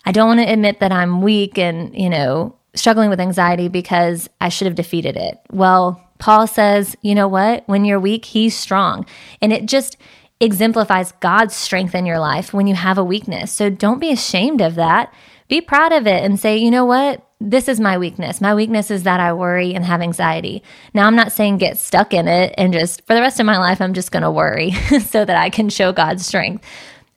I 0.05 0.12
don't 0.12 0.27
want 0.27 0.39
to 0.39 0.51
admit 0.51 0.79
that 0.79 0.91
I'm 0.91 1.22
weak 1.22 1.58
and, 1.58 1.96
you 1.96 2.10
know, 2.10 2.55
struggling 2.74 3.10
with 3.10 3.20
anxiety 3.20 3.67
because 3.67 4.29
I 4.39 4.50
should 4.50 4.65
have 4.65 4.75
defeated 4.75 5.17
it. 5.17 5.39
Well, 5.51 6.08
Paul 6.17 6.48
says, 6.48 6.96
you 7.01 7.15
know 7.15 7.27
what? 7.27 7.63
When 7.67 7.86
you're 7.86 8.00
weak, 8.00 8.25
he's 8.25 8.55
strong. 8.55 9.05
And 9.41 9.51
it 9.51 9.65
just 9.65 9.98
exemplifies 10.39 11.12
God's 11.13 11.55
strength 11.55 11.93
in 11.93 12.05
your 12.05 12.20
life 12.20 12.53
when 12.53 12.67
you 12.67 12.75
have 12.75 12.98
a 12.98 13.03
weakness. 13.03 13.51
So 13.51 13.70
don't 13.70 14.00
be 14.00 14.12
ashamed 14.12 14.62
of 14.62 14.75
that. 14.75 15.13
Be 15.48 15.62
proud 15.62 15.91
of 15.91 16.08
it 16.08 16.24
and 16.24 16.39
say, 16.39 16.58
you 16.58 16.72
know 16.72 16.86
what? 16.86 17.25
this 17.41 17.67
is 17.67 17.79
my 17.79 17.98
weakness. 17.98 18.39
My 18.39 18.53
weakness 18.53 18.91
is 18.91 19.03
that 19.03 19.20
I 19.20 19.34
worry 19.34 19.74
and 19.74 19.84
have 19.84 20.01
anxiety. 20.01 20.62
Now, 20.93 21.08
I'm 21.08 21.15
not 21.15 21.31
saying 21.31 21.58
get 21.58 21.79
stuck 21.79 22.13
in 22.13 22.27
it 22.27 22.53
and 22.58 22.72
just 22.72 23.05
for 23.08 23.15
the 23.15 23.22
rest 23.22 23.39
of 23.39 23.46
my 23.46 23.58
life, 23.58 23.81
I'm 23.81 23.93
just 23.93 24.12
going 24.12 24.24
to 24.24 24.31
worry 24.31 24.72
so 25.08 25.25
that 25.25 25.36
I 25.36 25.50
can 25.50 25.70
show 25.70 25.91
God's 25.91 26.25
strength. 26.25 26.63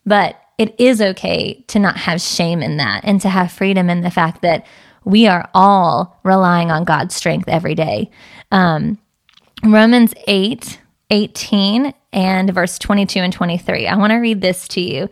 But 0.06 0.40
it 0.58 0.74
is 0.78 1.00
okay 1.00 1.64
to 1.68 1.78
not 1.78 1.96
have 1.96 2.20
shame 2.20 2.62
in 2.62 2.76
that 2.76 3.02
and 3.04 3.20
to 3.20 3.28
have 3.28 3.52
freedom 3.52 3.90
in 3.90 4.02
the 4.02 4.10
fact 4.10 4.42
that 4.42 4.66
we 5.04 5.26
are 5.26 5.48
all 5.54 6.18
relying 6.22 6.70
on 6.70 6.84
God's 6.84 7.14
strength 7.14 7.48
every 7.48 7.74
day. 7.74 8.10
Um, 8.50 8.98
Romans 9.62 10.14
8 10.26 10.80
18 11.10 11.92
and 12.12 12.52
verse 12.52 12.78
22 12.78 13.20
and 13.20 13.32
23. 13.32 13.86
I 13.86 13.96
want 13.96 14.10
to 14.12 14.16
read 14.16 14.40
this 14.40 14.66
to 14.68 14.80
you 14.80 15.08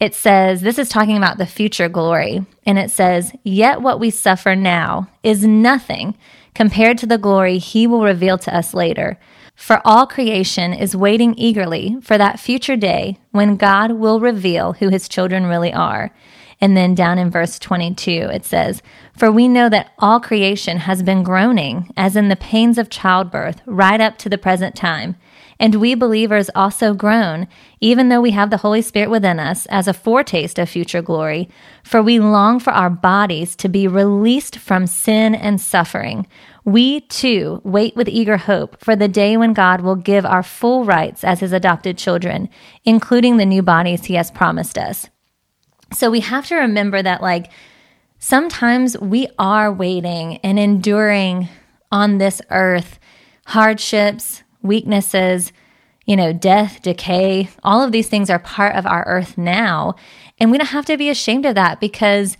it 0.00 0.14
says, 0.14 0.60
this 0.60 0.78
is 0.78 0.88
talking 0.88 1.16
about 1.16 1.38
the 1.38 1.46
future 1.46 1.88
glory. 1.88 2.44
And 2.66 2.78
it 2.78 2.90
says, 2.90 3.32
Yet 3.44 3.80
what 3.80 4.00
we 4.00 4.10
suffer 4.10 4.56
now 4.56 5.08
is 5.22 5.46
nothing 5.46 6.16
compared 6.54 6.98
to 6.98 7.06
the 7.06 7.18
glory 7.18 7.58
he 7.58 7.86
will 7.86 8.02
reveal 8.02 8.38
to 8.38 8.54
us 8.54 8.74
later. 8.74 9.18
For 9.54 9.80
all 9.84 10.06
creation 10.06 10.72
is 10.72 10.96
waiting 10.96 11.34
eagerly 11.36 11.96
for 12.02 12.18
that 12.18 12.40
future 12.40 12.76
day 12.76 13.18
when 13.30 13.56
God 13.56 13.92
will 13.92 14.20
reveal 14.20 14.74
who 14.74 14.88
his 14.88 15.08
children 15.08 15.46
really 15.46 15.72
are. 15.72 16.12
And 16.60 16.76
then 16.76 16.94
down 16.94 17.18
in 17.18 17.30
verse 17.30 17.58
22, 17.58 18.30
it 18.32 18.44
says, 18.44 18.82
For 19.16 19.30
we 19.30 19.48
know 19.48 19.68
that 19.68 19.92
all 19.98 20.20
creation 20.20 20.78
has 20.78 21.02
been 21.02 21.22
groaning, 21.22 21.92
as 21.96 22.16
in 22.16 22.28
the 22.28 22.36
pains 22.36 22.78
of 22.78 22.90
childbirth, 22.90 23.60
right 23.66 24.00
up 24.00 24.18
to 24.18 24.28
the 24.28 24.38
present 24.38 24.74
time. 24.74 25.16
And 25.60 25.76
we 25.76 25.94
believers 25.94 26.50
also 26.54 26.94
groan, 26.94 27.46
even 27.80 28.08
though 28.08 28.20
we 28.20 28.32
have 28.32 28.50
the 28.50 28.58
Holy 28.58 28.82
Spirit 28.82 29.10
within 29.10 29.38
us 29.38 29.66
as 29.66 29.86
a 29.86 29.94
foretaste 29.94 30.58
of 30.58 30.68
future 30.68 31.02
glory, 31.02 31.48
for 31.82 32.02
we 32.02 32.18
long 32.18 32.58
for 32.58 32.72
our 32.72 32.90
bodies 32.90 33.54
to 33.56 33.68
be 33.68 33.86
released 33.86 34.58
from 34.58 34.86
sin 34.86 35.34
and 35.34 35.60
suffering. 35.60 36.26
We 36.64 37.00
too 37.00 37.60
wait 37.62 37.94
with 37.94 38.08
eager 38.08 38.38
hope 38.38 38.82
for 38.82 38.96
the 38.96 39.08
day 39.08 39.36
when 39.36 39.52
God 39.52 39.82
will 39.82 39.96
give 39.96 40.24
our 40.24 40.42
full 40.42 40.84
rights 40.84 41.22
as 41.22 41.40
his 41.40 41.52
adopted 41.52 41.98
children, 41.98 42.48
including 42.84 43.36
the 43.36 43.44
new 43.44 43.62
bodies 43.62 44.06
he 44.06 44.14
has 44.14 44.30
promised 44.30 44.78
us. 44.78 45.10
So 45.92 46.10
we 46.10 46.20
have 46.20 46.46
to 46.46 46.56
remember 46.56 47.02
that, 47.02 47.20
like, 47.20 47.50
sometimes 48.18 48.98
we 48.98 49.28
are 49.38 49.70
waiting 49.70 50.38
and 50.38 50.58
enduring 50.58 51.48
on 51.92 52.16
this 52.16 52.40
earth 52.50 52.98
hardships, 53.46 54.42
weaknesses, 54.62 55.52
you 56.06 56.16
know, 56.16 56.32
death, 56.32 56.80
decay, 56.82 57.50
all 57.62 57.82
of 57.82 57.92
these 57.92 58.08
things 58.08 58.30
are 58.30 58.38
part 58.38 58.74
of 58.74 58.86
our 58.86 59.04
earth 59.06 59.36
now. 59.36 59.94
And 60.38 60.50
we 60.50 60.58
don't 60.58 60.68
have 60.68 60.86
to 60.86 60.96
be 60.96 61.10
ashamed 61.10 61.44
of 61.44 61.54
that 61.54 61.80
because, 61.80 62.38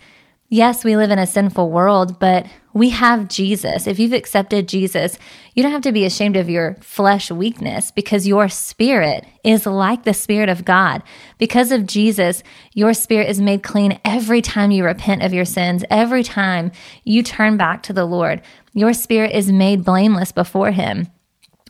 yes, 0.49 0.83
we 0.83 0.97
live 0.97 1.11
in 1.11 1.19
a 1.19 1.27
sinful 1.27 1.69
world, 1.69 2.19
but 2.19 2.47
we 2.75 2.89
have 2.89 3.29
Jesus. 3.29 3.87
If 3.87 3.99
you've 3.99 4.11
accepted 4.11 4.67
Jesus, 4.67 5.17
you 5.53 5.63
don't 5.63 5.71
have 5.71 5.81
to 5.83 5.93
be 5.93 6.03
ashamed 6.03 6.35
of 6.35 6.49
your 6.49 6.75
flesh 6.81 7.31
weakness 7.31 7.89
because 7.89 8.27
your 8.27 8.49
spirit 8.49 9.25
is 9.45 9.65
like 9.65 10.03
the 10.03 10.13
Spirit 10.13 10.49
of 10.49 10.65
God. 10.65 11.01
Because 11.37 11.71
of 11.71 11.87
Jesus, 11.87 12.43
your 12.73 12.93
spirit 12.93 13.29
is 13.29 13.39
made 13.39 13.63
clean 13.63 13.97
every 14.03 14.41
time 14.41 14.71
you 14.71 14.83
repent 14.83 15.23
of 15.23 15.33
your 15.33 15.45
sins, 15.45 15.85
every 15.89 16.21
time 16.21 16.73
you 17.05 17.23
turn 17.23 17.55
back 17.55 17.81
to 17.83 17.93
the 17.93 18.05
Lord. 18.05 18.41
Your 18.73 18.93
spirit 18.93 19.31
is 19.31 19.49
made 19.49 19.85
blameless 19.85 20.33
before 20.33 20.71
Him. 20.71 21.07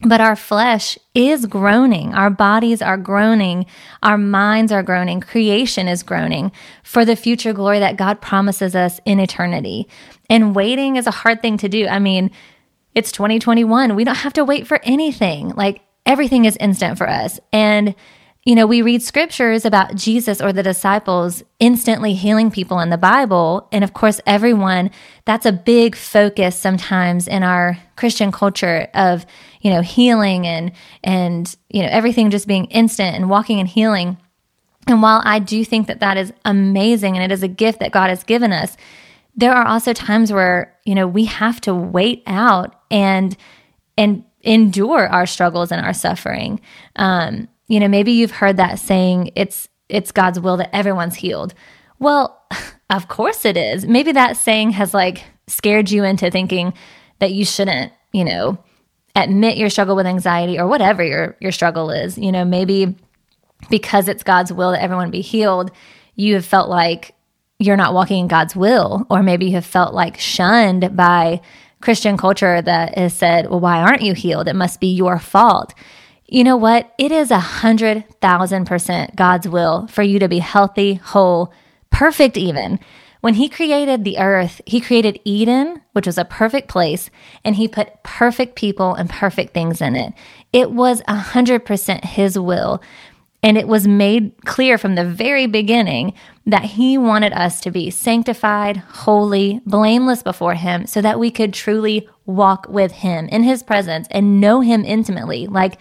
But 0.05 0.21
our 0.21 0.35
flesh 0.35 0.99
is 1.15 1.47
groaning. 1.47 2.13
Our 2.13 2.29
bodies 2.29 2.81
are 2.81 2.95
groaning. 2.95 3.65
Our 4.03 4.19
minds 4.19 4.71
are 4.71 4.83
groaning. 4.83 5.19
Creation 5.19 5.87
is 5.87 6.03
groaning 6.03 6.51
for 6.83 7.05
the 7.05 7.15
future 7.15 7.53
glory 7.53 7.79
that 7.79 7.97
God 7.97 8.21
promises 8.21 8.75
us 8.75 8.99
in 9.05 9.19
eternity. 9.19 9.87
And 10.29 10.55
waiting 10.55 10.95
is 10.97 11.07
a 11.07 11.11
hard 11.11 11.41
thing 11.41 11.57
to 11.57 11.69
do. 11.69 11.87
I 11.87 11.97
mean, 11.97 12.29
it's 12.93 13.11
2021. 13.11 13.95
We 13.95 14.03
don't 14.03 14.15
have 14.15 14.33
to 14.33 14.45
wait 14.45 14.67
for 14.67 14.79
anything. 14.83 15.49
Like 15.49 15.81
everything 16.05 16.45
is 16.45 16.55
instant 16.57 16.99
for 16.99 17.09
us. 17.09 17.39
And 17.51 17.95
you 18.45 18.53
know, 18.53 18.67
we 18.67 18.83
read 18.83 19.01
scriptures 19.01 19.65
about 19.65 19.95
Jesus 19.95 20.39
or 20.39 20.53
the 20.53 20.61
disciples 20.61 21.43
instantly 21.59 22.13
healing 22.13 22.51
people 22.51 22.79
in 22.79 22.91
the 22.91 22.97
Bible. 22.97 23.67
And 23.71 23.83
of 23.83 23.93
course, 23.93 24.21
everyone, 24.27 24.91
that's 25.25 25.47
a 25.47 25.51
big 25.51 25.95
focus 25.95 26.55
sometimes 26.55 27.27
in 27.27 27.41
our 27.41 27.79
Christian 27.95 28.31
culture 28.31 28.87
of, 28.93 29.25
you 29.61 29.71
know, 29.71 29.81
healing 29.81 30.45
and, 30.45 30.71
and, 31.03 31.55
you 31.71 31.81
know, 31.81 31.89
everything 31.89 32.29
just 32.29 32.47
being 32.47 32.65
instant 32.65 33.15
and 33.15 33.31
walking 33.31 33.59
and 33.59 33.67
healing. 33.67 34.15
And 34.85 35.01
while 35.01 35.23
I 35.25 35.39
do 35.39 35.65
think 35.65 35.87
that 35.87 36.01
that 36.01 36.15
is 36.15 36.31
amazing 36.45 37.17
and 37.17 37.23
it 37.23 37.33
is 37.33 37.41
a 37.41 37.47
gift 37.47 37.79
that 37.79 37.91
God 37.91 38.11
has 38.11 38.23
given 38.23 38.53
us, 38.53 38.77
there 39.35 39.53
are 39.53 39.65
also 39.65 39.91
times 39.91 40.31
where, 40.31 40.77
you 40.85 40.93
know, 40.93 41.07
we 41.07 41.25
have 41.25 41.59
to 41.61 41.73
wait 41.73 42.21
out 42.27 42.79
and, 42.91 43.35
and 43.97 44.23
endure 44.43 45.07
our 45.07 45.25
struggles 45.25 45.71
and 45.71 45.83
our 45.83 45.93
suffering. 45.93 46.61
Um, 46.95 47.47
you 47.67 47.79
know, 47.79 47.87
maybe 47.87 48.11
you've 48.11 48.31
heard 48.31 48.57
that 48.57 48.79
saying 48.79 49.31
it's 49.35 49.67
it's 49.89 50.11
God's 50.11 50.39
will 50.39 50.57
that 50.57 50.75
everyone's 50.75 51.15
healed. 51.15 51.53
Well, 51.99 52.43
of 52.89 53.07
course 53.07 53.45
it 53.45 53.57
is. 53.57 53.85
Maybe 53.85 54.11
that 54.13 54.37
saying 54.37 54.71
has 54.71 54.93
like 54.93 55.23
scared 55.47 55.91
you 55.91 56.03
into 56.03 56.31
thinking 56.31 56.73
that 57.19 57.31
you 57.31 57.45
shouldn't, 57.45 57.91
you 58.11 58.25
know, 58.25 58.57
admit 59.15 59.57
your 59.57 59.69
struggle 59.69 59.95
with 59.95 60.05
anxiety 60.05 60.59
or 60.59 60.67
whatever 60.67 61.03
your 61.03 61.37
your 61.39 61.51
struggle 61.51 61.89
is. 61.89 62.17
You 62.17 62.31
know, 62.31 62.45
maybe 62.45 62.95
because 63.69 64.07
it's 64.07 64.23
God's 64.23 64.51
will 64.51 64.71
that 64.71 64.81
everyone 64.81 65.11
be 65.11 65.21
healed, 65.21 65.71
you 66.15 66.35
have 66.35 66.45
felt 66.45 66.69
like 66.69 67.15
you're 67.57 67.77
not 67.77 67.93
walking 67.93 68.19
in 68.19 68.27
God's 68.27 68.55
will, 68.55 69.07
or 69.09 69.23
maybe 69.23 69.45
you 69.45 69.53
have 69.53 69.65
felt 69.65 69.93
like 69.93 70.19
shunned 70.19 70.95
by 70.95 71.41
Christian 71.81 72.17
culture 72.17 72.61
that 72.61 72.97
has 72.97 73.13
said, 73.13 73.49
"Well, 73.49 73.59
why 73.59 73.81
aren't 73.81 74.01
you 74.01 74.13
healed? 74.13 74.47
It 74.47 74.55
must 74.55 74.79
be 74.79 74.93
your 74.93 75.19
fault." 75.19 75.73
You 76.27 76.43
know 76.43 76.57
what? 76.57 76.93
It 76.97 77.11
is 77.11 77.29
a 77.29 77.39
hundred 77.39 78.05
thousand 78.19 78.65
percent 78.65 79.15
God's 79.15 79.47
will 79.47 79.87
for 79.87 80.01
you 80.01 80.19
to 80.19 80.27
be 80.27 80.39
healthy, 80.39 80.95
whole, 80.95 81.53
perfect, 81.91 82.35
even. 82.35 82.79
When 83.21 83.35
He 83.35 83.49
created 83.49 84.03
the 84.03 84.17
earth, 84.17 84.59
He 84.65 84.81
created 84.81 85.19
Eden, 85.23 85.81
which 85.93 86.07
was 86.07 86.17
a 86.17 86.25
perfect 86.25 86.67
place, 86.67 87.09
and 87.43 87.55
He 87.55 87.67
put 87.67 88.01
perfect 88.03 88.55
people 88.55 88.95
and 88.95 89.09
perfect 89.09 89.53
things 89.53 89.81
in 89.81 89.95
it. 89.95 90.13
It 90.51 90.71
was 90.71 91.01
a 91.07 91.15
hundred 91.15 91.65
percent 91.65 92.03
His 92.05 92.39
will. 92.39 92.81
And 93.43 93.59
it 93.59 93.67
was 93.67 93.87
made 93.87 94.33
clear 94.45 94.79
from 94.79 94.95
the 94.95 95.05
very 95.05 95.45
beginning 95.45 96.15
that 96.47 96.63
He 96.63 96.97
wanted 96.97 97.33
us 97.33 97.61
to 97.61 97.69
be 97.69 97.91
sanctified, 97.91 98.77
holy, 98.77 99.61
blameless 99.67 100.23
before 100.23 100.55
Him 100.55 100.87
so 100.87 100.99
that 101.01 101.19
we 101.19 101.29
could 101.29 101.53
truly 101.53 102.09
walk 102.25 102.65
with 102.67 102.91
Him 102.91 103.27
in 103.27 103.43
His 103.43 103.61
presence 103.61 104.07
and 104.09 104.41
know 104.41 104.61
Him 104.61 104.83
intimately. 104.83 105.45
Like, 105.45 105.77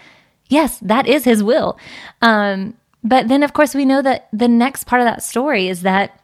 yes, 0.54 0.78
that 0.78 1.06
is 1.06 1.25
His 1.25 1.42
will. 1.42 1.78
Um, 2.23 2.75
but 3.02 3.28
then, 3.28 3.42
of 3.42 3.52
course, 3.52 3.75
we 3.75 3.84
know 3.84 4.00
that 4.00 4.28
the 4.32 4.49
next 4.49 4.84
part 4.84 5.02
of 5.02 5.06
that 5.06 5.23
story 5.23 5.68
is 5.68 5.82
that 5.82 6.18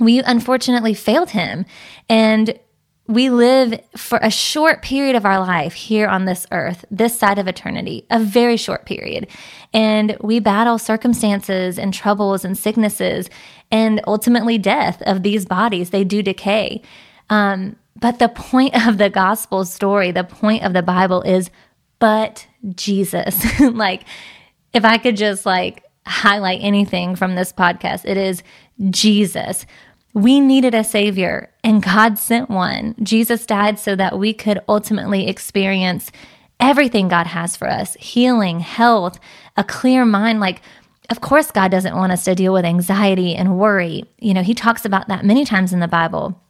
we 0.00 0.20
unfortunately 0.20 0.94
failed 0.94 1.30
Him. 1.30 1.64
And 2.08 2.58
we 3.06 3.30
live 3.30 3.80
for 3.96 4.18
a 4.20 4.30
short 4.30 4.82
period 4.82 5.16
of 5.16 5.24
our 5.24 5.40
life 5.40 5.72
here 5.72 6.08
on 6.08 6.26
this 6.26 6.46
earth, 6.50 6.84
this 6.90 7.18
side 7.18 7.38
of 7.38 7.48
eternity, 7.48 8.06
a 8.10 8.20
very 8.20 8.56
short 8.56 8.84
period. 8.84 9.26
And 9.72 10.16
we 10.20 10.40
battle 10.40 10.78
circumstances 10.78 11.78
and 11.78 11.94
troubles 11.94 12.44
and 12.44 12.56
sicknesses 12.56 13.30
and 13.70 14.02
ultimately 14.06 14.58
death 14.58 15.00
of 15.02 15.22
these 15.22 15.46
bodies. 15.46 15.90
They 15.90 16.04
do 16.04 16.22
decay. 16.22 16.82
Um, 17.30 17.76
but 17.96 18.18
the 18.18 18.28
point 18.28 18.74
of 18.86 18.98
the 18.98 19.10
gospel 19.10 19.64
story, 19.64 20.10
the 20.10 20.24
point 20.24 20.64
of 20.64 20.72
the 20.72 20.82
Bible 20.82 21.22
is, 21.22 21.50
but 21.98 22.46
Jesus. 22.74 23.60
like, 23.60 24.04
if 24.72 24.84
I 24.84 24.98
could 24.98 25.16
just 25.16 25.46
like 25.46 25.84
highlight 26.06 26.60
anything 26.62 27.16
from 27.16 27.34
this 27.34 27.52
podcast, 27.52 28.04
it 28.04 28.16
is 28.16 28.42
Jesus. 28.90 29.66
We 30.14 30.40
needed 30.40 30.74
a 30.74 30.84
savior 30.84 31.52
and 31.62 31.82
God 31.82 32.18
sent 32.18 32.50
one. 32.50 32.94
Jesus 33.02 33.46
died 33.46 33.78
so 33.78 33.94
that 33.96 34.18
we 34.18 34.32
could 34.32 34.60
ultimately 34.68 35.28
experience 35.28 36.10
everything 36.60 37.08
God 37.08 37.26
has 37.26 37.56
for 37.56 37.68
us 37.68 37.94
healing, 37.94 38.60
health, 38.60 39.20
a 39.56 39.64
clear 39.64 40.04
mind. 40.04 40.40
Like, 40.40 40.62
of 41.10 41.20
course, 41.20 41.50
God 41.50 41.70
doesn't 41.70 41.96
want 41.96 42.12
us 42.12 42.24
to 42.24 42.34
deal 42.34 42.52
with 42.52 42.64
anxiety 42.64 43.34
and 43.34 43.58
worry. 43.58 44.04
You 44.18 44.34
know, 44.34 44.42
He 44.42 44.54
talks 44.54 44.84
about 44.84 45.08
that 45.08 45.24
many 45.24 45.44
times 45.44 45.72
in 45.72 45.80
the 45.80 45.88
Bible. 45.88 46.40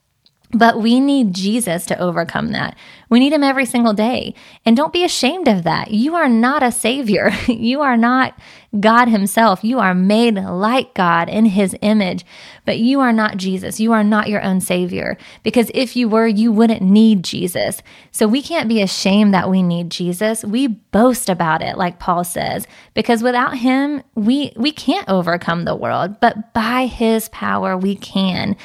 But 0.50 0.80
we 0.80 0.98
need 0.98 1.34
Jesus 1.34 1.84
to 1.86 1.98
overcome 1.98 2.52
that. 2.52 2.74
We 3.10 3.20
need 3.20 3.34
him 3.34 3.44
every 3.44 3.66
single 3.66 3.92
day. 3.92 4.34
And 4.64 4.76
don't 4.76 4.92
be 4.92 5.04
ashamed 5.04 5.46
of 5.46 5.62
that. 5.64 5.90
You 5.90 6.14
are 6.14 6.28
not 6.28 6.62
a 6.62 6.72
savior. 6.72 7.30
You 7.58 7.80
are 7.80 7.96
not 7.96 8.38
God 8.78 9.08
himself. 9.08 9.64
You 9.64 9.78
are 9.78 9.94
made 9.94 10.34
like 10.34 10.94
God 10.94 11.28
in 11.28 11.46
his 11.46 11.74
image, 11.80 12.24
but 12.64 12.78
you 12.78 13.00
are 13.00 13.12
not 13.12 13.36
Jesus. 13.36 13.80
You 13.80 13.92
are 13.92 14.04
not 14.04 14.28
your 14.28 14.42
own 14.42 14.60
savior. 14.60 15.16
Because 15.42 15.70
if 15.74 15.96
you 15.96 16.08
were, 16.08 16.26
you 16.26 16.52
wouldn't 16.52 16.82
need 16.82 17.24
Jesus. 17.24 17.82
So 18.10 18.28
we 18.28 18.42
can't 18.42 18.68
be 18.68 18.82
ashamed 18.82 19.34
that 19.34 19.50
we 19.50 19.62
need 19.62 19.90
Jesus. 19.90 20.44
We 20.44 20.66
boast 20.68 21.28
about 21.28 21.62
it, 21.62 21.76
like 21.76 21.98
Paul 21.98 22.24
says, 22.24 22.66
because 22.94 23.22
without 23.22 23.58
him, 23.58 24.02
we, 24.14 24.52
we 24.56 24.70
can't 24.70 25.08
overcome 25.08 25.64
the 25.64 25.76
world, 25.76 26.20
but 26.20 26.52
by 26.52 26.86
his 26.86 27.28
power, 27.30 27.76
we 27.76 27.96
can. 27.96 28.56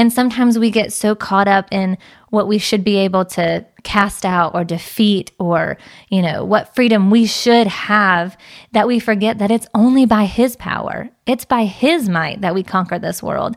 And 0.00 0.10
sometimes 0.10 0.58
we 0.58 0.70
get 0.70 0.94
so 0.94 1.14
caught 1.14 1.46
up 1.46 1.68
in 1.70 1.98
what 2.30 2.48
we 2.48 2.56
should 2.56 2.82
be 2.82 2.96
able 2.96 3.26
to 3.26 3.66
cast 3.82 4.24
out 4.24 4.54
or 4.54 4.64
defeat 4.64 5.30
or, 5.38 5.76
you 6.08 6.22
know, 6.22 6.42
what 6.42 6.74
freedom 6.74 7.10
we 7.10 7.26
should 7.26 7.66
have 7.66 8.34
that 8.72 8.88
we 8.88 8.98
forget 8.98 9.36
that 9.36 9.50
it's 9.50 9.66
only 9.74 10.06
by 10.06 10.24
his 10.24 10.56
power. 10.56 11.10
It's 11.26 11.44
by 11.44 11.66
his 11.66 12.08
might 12.08 12.40
that 12.40 12.54
we 12.54 12.62
conquer 12.62 12.98
this 12.98 13.22
world. 13.22 13.56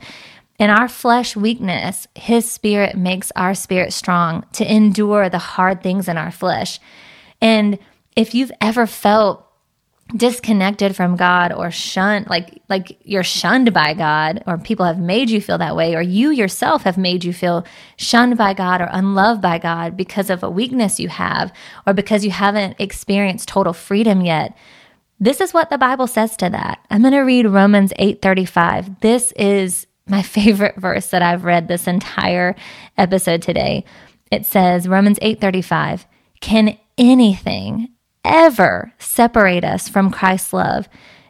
In 0.59 0.69
our 0.69 0.89
flesh 0.89 1.37
weakness, 1.37 2.09
his 2.13 2.51
spirit 2.51 2.97
makes 2.97 3.31
our 3.37 3.53
spirit 3.53 3.93
strong 3.93 4.45
to 4.51 4.69
endure 4.69 5.29
the 5.29 5.37
hard 5.39 5.81
things 5.81 6.09
in 6.09 6.17
our 6.17 6.31
flesh. 6.31 6.77
And 7.39 7.79
if 8.17 8.35
you've 8.35 8.51
ever 8.59 8.85
felt 8.85 9.42
disconnected 10.15 10.95
from 10.95 11.15
God 11.15 11.51
or 11.51 11.71
shunned 11.71 12.27
like 12.27 12.61
like 12.69 12.97
you're 13.03 13.23
shunned 13.23 13.73
by 13.73 13.93
God 13.93 14.43
or 14.45 14.57
people 14.59 14.85
have 14.85 14.99
made 14.99 15.29
you 15.29 15.41
feel 15.41 15.57
that 15.57 15.75
way 15.75 15.95
or 15.95 16.01
you 16.01 16.29
yourself 16.29 16.83
have 16.83 16.97
made 16.97 17.23
you 17.23 17.33
feel 17.33 17.65
shunned 17.97 18.37
by 18.37 18.53
God 18.53 18.79
or 18.79 18.89
unloved 18.91 19.41
by 19.41 19.57
God 19.57 19.97
because 19.97 20.29
of 20.29 20.43
a 20.43 20.49
weakness 20.49 20.99
you 20.99 21.09
have 21.09 21.51
or 21.87 21.93
because 21.93 22.23
you 22.23 22.29
haven't 22.29 22.75
experienced 22.79 23.47
total 23.47 23.73
freedom 23.73 24.21
yet. 24.21 24.55
This 25.19 25.41
is 25.41 25.53
what 25.53 25.69
the 25.69 25.77
Bible 25.77 26.07
says 26.07 26.37
to 26.37 26.49
that. 26.49 26.85
I'm 26.91 27.01
going 27.01 27.13
to 27.13 27.21
read 27.21 27.47
Romans 27.47 27.91
8:35. 27.97 28.99
This 28.99 29.31
is 29.31 29.87
my 30.05 30.21
favorite 30.21 30.75
verse 30.75 31.07
that 31.07 31.23
I've 31.23 31.43
read 31.43 31.67
this 31.67 31.87
entire 31.87 32.55
episode 32.97 33.41
today. 33.41 33.83
It 34.31 34.45
says 34.45 34.87
Romans 34.87 35.17
8:35, 35.21 36.05
"Can 36.39 36.77
anything 36.97 37.92
ever 38.23 38.93
separate 38.99 39.63
us 39.63 39.87
from 39.89 40.11
Christ's 40.11 40.53
love 40.53 40.87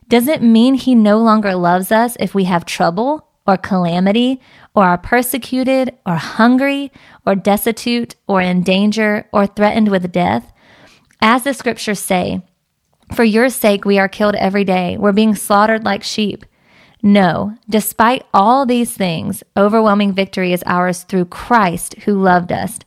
doesn't 0.07 0.43
mean 0.43 0.75
he 0.75 0.95
no 0.95 1.17
longer 1.19 1.55
loves 1.55 1.91
us 1.91 2.15
if 2.19 2.35
we 2.35 2.43
have 2.45 2.65
trouble 2.65 3.27
or 3.45 3.57
calamity 3.57 4.39
or 4.73 4.83
are 4.85 4.97
persecuted 4.97 5.97
or 6.05 6.15
hungry 6.15 6.91
or 7.25 7.35
destitute 7.35 8.15
or 8.27 8.41
in 8.41 8.63
danger 8.63 9.27
or 9.31 9.47
threatened 9.47 9.89
with 9.89 10.11
death. 10.11 10.51
As 11.21 11.43
the 11.43 11.53
scriptures 11.53 11.99
say, 11.99 12.41
for 13.13 13.23
your 13.23 13.49
sake 13.49 13.85
we 13.85 13.99
are 13.99 14.07
killed 14.07 14.35
every 14.35 14.63
day. 14.63 14.97
We're 14.97 15.11
being 15.11 15.35
slaughtered 15.35 15.83
like 15.83 16.03
sheep. 16.03 16.45
No, 17.01 17.57
despite 17.69 18.25
all 18.33 18.65
these 18.65 18.93
things, 18.93 19.43
overwhelming 19.57 20.13
victory 20.13 20.53
is 20.53 20.63
ours 20.65 21.03
through 21.03 21.25
Christ 21.25 21.95
who 22.05 22.21
loved 22.21 22.51
us. 22.51 22.79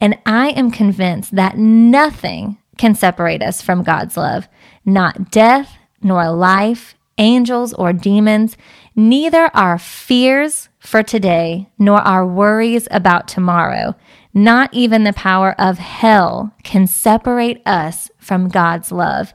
And 0.00 0.16
I 0.24 0.48
am 0.50 0.70
convinced 0.70 1.36
that 1.36 1.58
nothing 1.58 2.56
can 2.80 2.94
separate 2.94 3.42
us 3.42 3.60
from 3.60 3.82
God's 3.82 4.16
love. 4.16 4.48
Not 4.86 5.30
death, 5.30 5.76
nor 6.02 6.30
life, 6.30 6.94
angels, 7.18 7.74
or 7.74 7.92
demons, 7.92 8.56
neither 8.96 9.50
our 9.52 9.76
fears 9.78 10.70
for 10.78 11.02
today, 11.02 11.68
nor 11.78 12.00
our 12.00 12.26
worries 12.26 12.88
about 12.90 13.28
tomorrow, 13.28 13.94
not 14.32 14.72
even 14.72 15.04
the 15.04 15.12
power 15.12 15.54
of 15.60 15.76
hell 15.76 16.54
can 16.62 16.86
separate 16.86 17.60
us 17.66 18.10
from 18.16 18.48
God's 18.48 18.90
love. 18.90 19.34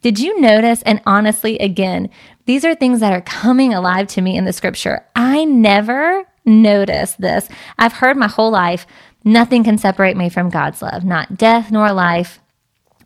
Did 0.00 0.20
you 0.20 0.40
notice? 0.40 0.82
And 0.82 1.02
honestly, 1.04 1.58
again, 1.58 2.08
these 2.44 2.64
are 2.64 2.76
things 2.76 3.00
that 3.00 3.12
are 3.12 3.20
coming 3.22 3.74
alive 3.74 4.06
to 4.08 4.20
me 4.20 4.36
in 4.36 4.44
the 4.44 4.52
scripture. 4.52 5.04
I 5.16 5.44
never 5.44 6.24
noticed 6.44 7.20
this. 7.20 7.48
I've 7.80 7.94
heard 7.94 8.16
my 8.16 8.28
whole 8.28 8.52
life, 8.52 8.86
nothing 9.24 9.64
can 9.64 9.76
separate 9.76 10.16
me 10.16 10.28
from 10.28 10.50
God's 10.50 10.80
love, 10.82 11.04
not 11.04 11.36
death 11.36 11.72
nor 11.72 11.92
life, 11.92 12.38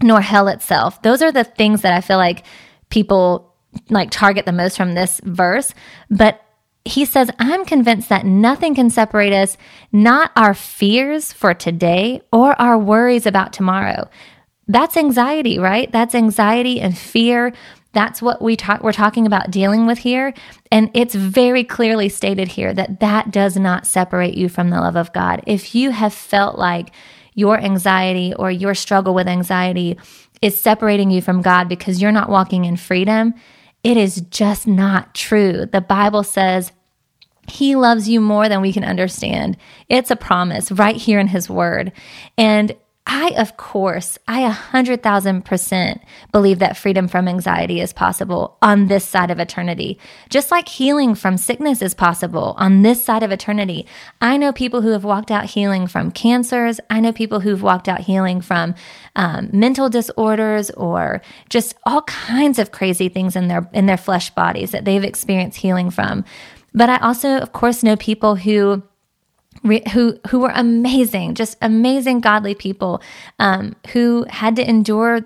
nor 0.03 0.21
hell 0.21 0.49
itself. 0.49 1.03
Those 1.03 1.23
are 1.23 1.33
the 1.33 1.45
things 1.45 1.83
that 1.83 1.93
I 1.93 2.01
feel 2.01 2.19
like 2.19 2.45
people 2.89 3.55
like 3.89 4.11
target 4.11 4.47
the 4.47 4.53
most 4.53 4.77
from 4.77 4.95
this 4.95 5.21
verse. 5.25 5.75
But 6.11 6.41
he 6.85 7.05
says, 7.05 7.31
I'm 7.39 7.65
convinced 7.65 8.09
that 8.09 8.25
nothing 8.25 8.75
can 8.75 8.91
separate 8.91 9.33
us, 9.33 9.57
not 9.93 10.33
our 10.35 10.55
fears 10.55 11.33
for 11.33 11.55
today 11.55 12.23
or 12.33 12.61
our 12.61 12.79
worries 12.79 13.27
about 13.27 13.53
tomorrow. 13.53 14.09
That's 14.67 14.97
anxiety, 14.97 15.59
right? 15.59 15.91
That's 15.91 16.15
anxiety 16.15 16.81
and 16.81 16.97
fear. 16.97 17.53
That's 17.93 18.23
what 18.23 18.41
we 18.41 18.57
talk, 18.57 18.83
we're 18.83 18.93
talking 18.93 19.27
about 19.27 19.51
dealing 19.51 19.87
with 19.87 19.99
here. 19.99 20.33
And 20.71 20.91
it's 20.95 21.15
very 21.15 21.65
clearly 21.65 22.09
stated 22.09 22.49
here 22.49 22.73
that 22.73 23.01
that 23.01 23.33
does 23.33 23.57
not 23.57 23.87
separate 23.87 24.35
you 24.35 24.49
from 24.49 24.71
the 24.71 24.81
love 24.81 24.97
of 24.97 25.13
God. 25.13 25.43
If 25.47 25.75
you 25.75 25.91
have 25.91 26.15
felt 26.15 26.57
like 26.57 26.93
your 27.35 27.59
anxiety 27.59 28.35
or 28.35 28.51
your 28.51 28.75
struggle 28.75 29.15
with 29.15 29.29
anxiety 29.29 29.99
is 30.43 30.59
separating 30.59 31.11
you 31.11 31.21
from 31.21 31.43
God 31.43 31.69
because 31.69 32.01
you're 32.01 32.13
not 32.13 32.31
walking 32.31 32.65
in 32.65 32.77
freedom, 32.77 33.35
it 33.85 33.97
is 33.97 34.23
just 34.31 34.67
not 34.67 35.15
true. 35.15 35.67
The 35.67 35.81
Bible 35.81 36.23
says 36.23 36.73
he 37.51 37.75
loves 37.75 38.09
you 38.09 38.21
more 38.21 38.49
than 38.49 38.61
we 38.61 38.73
can 38.73 38.85
understand. 38.85 39.57
It's 39.89 40.11
a 40.11 40.17
promise 40.17 40.71
right 40.71 40.97
here 40.97 41.19
in 41.19 41.27
His 41.27 41.51
Word. 41.51 41.93
And 42.39 42.77
I, 43.07 43.31
of 43.31 43.57
course, 43.57 44.19
I 44.29 44.43
a 44.43 44.51
hundred 44.51 45.03
thousand 45.03 45.45
percent 45.45 46.01
believe 46.33 46.59
that 46.61 46.77
freedom 46.77 47.09
from 47.09 47.29
anxiety 47.29 47.81
is 47.81 47.93
possible 47.93 48.59
on 48.63 48.87
this 48.87 49.05
side 49.05 49.31
of 49.31 49.41
eternity. 49.41 49.99
Just 50.29 50.51
like 50.51 50.69
healing 50.69 51.15
from 51.15 51.37
sickness 51.37 51.83
is 51.83 51.95
possible 51.95 52.55
on 52.59 52.83
this 52.83 53.03
side 53.03 53.23
of 53.23 53.33
eternity. 53.33 53.87
I 54.21 54.37
know 54.37 54.53
people 54.53 54.83
who 54.83 54.91
have 54.91 55.03
walked 55.03 55.31
out 55.31 55.47
healing 55.47 55.87
from 55.87 56.13
cancers. 56.13 56.79
I 56.89 57.01
know 57.01 57.13
people 57.13 57.41
who've 57.41 57.63
walked 57.63 57.89
out 57.89 58.01
healing 58.01 58.43
from 58.43 58.75
um, 59.17 59.49
mental 59.53 59.89
disorders 59.89 60.71
or 60.71 61.23
just 61.49 61.75
all 61.85 62.03
kinds 62.03 62.59
of 62.59 62.71
crazy 62.71 63.09
things 63.09 63.35
in 63.35 63.49
their 63.49 63.69
in 63.73 63.87
their 63.87 63.97
flesh 63.97 64.31
bodies 64.31 64.71
that 64.71 64.85
they've 64.85 65.03
experienced 65.03 65.59
healing 65.59 65.91
from. 65.91 66.25
But 66.73 66.89
I 66.89 66.99
also, 66.99 67.39
of 67.39 67.53
course, 67.53 67.83
know 67.83 67.97
people 67.97 68.37
who 68.37 68.83
who 69.93 70.19
who 70.29 70.41
were 70.41 70.53
amazing, 70.55 71.35
just 71.35 71.59
amazing 71.61 72.21
godly 72.21 72.55
people 72.55 73.03
um, 73.39 73.77
who 73.93 74.25
had 74.29 74.57
to 74.57 74.69
endure 74.69 75.21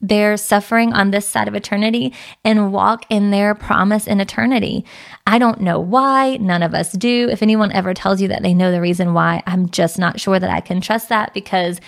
their 0.00 0.36
suffering 0.36 0.92
on 0.92 1.10
this 1.10 1.26
side 1.26 1.48
of 1.48 1.54
eternity 1.54 2.12
and 2.44 2.72
walk 2.72 3.06
in 3.08 3.30
their 3.30 3.54
promise 3.54 4.06
in 4.06 4.20
eternity. 4.20 4.84
I 5.26 5.38
don't 5.38 5.62
know 5.62 5.80
why. 5.80 6.36
None 6.36 6.62
of 6.62 6.74
us 6.74 6.92
do. 6.92 7.28
If 7.30 7.42
anyone 7.42 7.72
ever 7.72 7.94
tells 7.94 8.20
you 8.20 8.28
that 8.28 8.42
they 8.42 8.52
know 8.52 8.70
the 8.70 8.82
reason 8.82 9.14
why, 9.14 9.42
I'm 9.46 9.70
just 9.70 9.98
not 9.98 10.20
sure 10.20 10.38
that 10.38 10.50
I 10.50 10.60
can 10.60 10.82
trust 10.82 11.08
that 11.08 11.32
because 11.32 11.80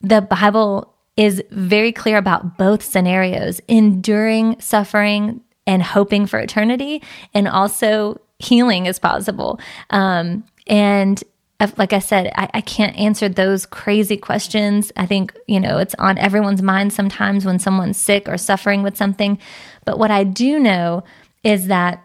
the 0.00 0.20
Bible 0.20 0.94
is 1.16 1.42
very 1.50 1.90
clear 1.92 2.16
about 2.16 2.56
both 2.56 2.82
scenarios 2.82 3.60
enduring 3.66 4.60
suffering 4.60 5.40
and 5.66 5.82
hoping 5.82 6.26
for 6.26 6.38
eternity, 6.38 7.02
and 7.34 7.46
also 7.46 8.20
healing 8.38 8.86
is 8.86 8.98
possible. 8.98 9.60
Um, 9.90 10.44
and 10.66 11.22
uh, 11.60 11.68
like 11.76 11.92
I 11.92 12.00
said, 12.00 12.32
I, 12.34 12.48
I, 12.54 12.60
can't 12.60 12.96
answer 12.96 13.28
those 13.28 13.66
crazy 13.66 14.16
questions. 14.16 14.90
I 14.96 15.06
think, 15.06 15.32
you 15.46 15.60
know, 15.60 15.78
it's 15.78 15.94
on 15.96 16.18
everyone's 16.18 16.60
mind 16.60 16.92
sometimes 16.92 17.44
when 17.44 17.60
someone's 17.60 17.96
sick 17.96 18.28
or 18.28 18.36
suffering 18.36 18.82
with 18.82 18.96
something. 18.96 19.38
But 19.84 19.96
what 19.98 20.10
I 20.10 20.24
do 20.24 20.58
know 20.58 21.04
is 21.44 21.68
that 21.68 22.02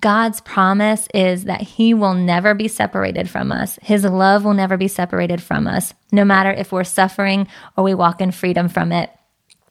God's 0.00 0.40
promise 0.40 1.08
is 1.14 1.44
that 1.44 1.62
He 1.62 1.94
will 1.94 2.14
never 2.14 2.52
be 2.52 2.68
separated 2.68 3.30
from 3.30 3.52
us. 3.52 3.78
His 3.80 4.04
love 4.04 4.44
will 4.44 4.54
never 4.54 4.76
be 4.76 4.88
separated 4.88 5.40
from 5.40 5.66
us, 5.66 5.94
no 6.10 6.24
matter 6.24 6.50
if 6.50 6.72
we're 6.72 6.84
suffering 6.84 7.46
or 7.76 7.84
we 7.84 7.94
walk 7.94 8.20
in 8.20 8.32
freedom 8.32 8.68
from 8.68 8.92
it. 8.92 9.10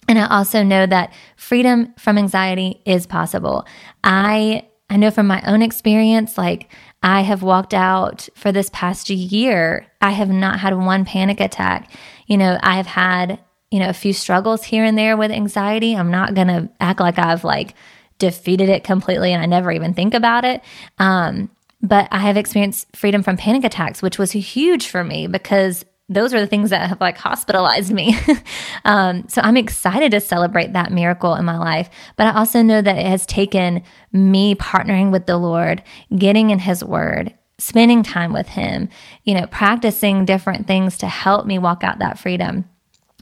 And 0.08 0.17
I 0.17 0.28
also 0.28 0.63
know 0.63 0.86
that 0.86 1.13
freedom 1.36 1.93
from 1.98 2.17
anxiety 2.17 2.82
is 2.86 3.06
possible. 3.06 3.65
I 4.04 4.67
I 4.89 4.98
know 4.98 5.12
from 5.12 5.28
my 5.28 5.41
own 5.48 5.62
experience, 5.62 6.38
like 6.38 6.71
I 7.02 7.21
have 7.21 7.41
walked 7.41 7.74
out 7.74 8.30
for 8.36 8.52
this 8.52 8.69
past 8.71 9.10
year, 9.10 9.88
I 10.02 10.12
have 10.12 10.30
not 10.30 10.60
had 10.60 10.78
one 10.78 11.06
panic 11.06 11.39
attack. 11.39 11.91
You 12.28 12.38
know, 12.38 12.60
I 12.62 12.78
have 12.78 12.86
had, 12.86 13.39
you 13.71 13.80
know, 13.80 13.89
a 13.89 13.93
few 13.93 14.13
struggles 14.13 14.63
here 14.63 14.84
and 14.86 14.98
there 14.98 15.17
with 15.17 15.32
anxiety. 15.32 15.95
I'm 15.95 16.12
not 16.12 16.36
going 16.36 16.48
to 16.48 16.69
act 16.80 17.00
like 17.00 17.17
I've 17.17 17.43
like 17.43 17.74
defeated 18.19 18.69
it 18.69 18.84
completely 18.84 19.34
and 19.34 19.41
I 19.41 19.48
never 19.48 19.71
even 19.71 19.93
think 19.93 20.13
about 20.13 20.45
it. 20.45 20.62
Um, 21.00 21.50
but 21.82 22.08
I 22.12 22.19
have 22.19 22.38
experienced 22.38 22.95
freedom 22.95 23.24
from 23.24 23.38
panic 23.38 23.63
attacks, 23.63 24.02
which 24.02 24.17
was 24.17 24.32
huge 24.32 24.88
for 24.88 25.04
me 25.04 25.28
because 25.28 25.84
those 26.08 26.34
are 26.34 26.39
the 26.39 26.48
things 26.48 26.70
that 26.70 26.88
have 26.88 27.02
like 27.02 27.18
hospitalized 27.18 27.91
me. 27.91 28.15
um, 28.86 29.28
so 29.28 29.41
I'm 29.41 29.58
excited 29.58 30.12
to 30.12 30.20
celebrate 30.22 30.74
that 30.74 30.91
miracle 30.91 31.34
in 31.36 31.46
my 31.46 31.58
life. 31.58 31.89
But 32.15 32.28
I 32.28 32.38
also 32.38 32.62
know 32.62 32.82
that 32.82 32.98
it 32.98 33.08
has 33.08 33.26
taken 33.26 33.82
me 34.12 34.56
partnering 34.56 35.12
with 35.12 35.26
the 35.26 35.38
Lord, 35.38 35.84
getting 36.15 36.52
in 36.52 36.60
His 36.60 36.84
Word, 36.84 37.34
spending 37.58 38.04
time 38.04 38.34
with 38.34 38.50
Him, 38.50 38.89
you 39.24 39.34
know, 39.34 39.48
practicing 39.48 40.26
different 40.26 40.68
things 40.68 40.98
to 41.00 41.08
help 41.08 41.48
me 41.48 41.58
walk 41.58 41.84
out 41.84 42.00
that 42.00 42.20
freedom. 42.20 42.70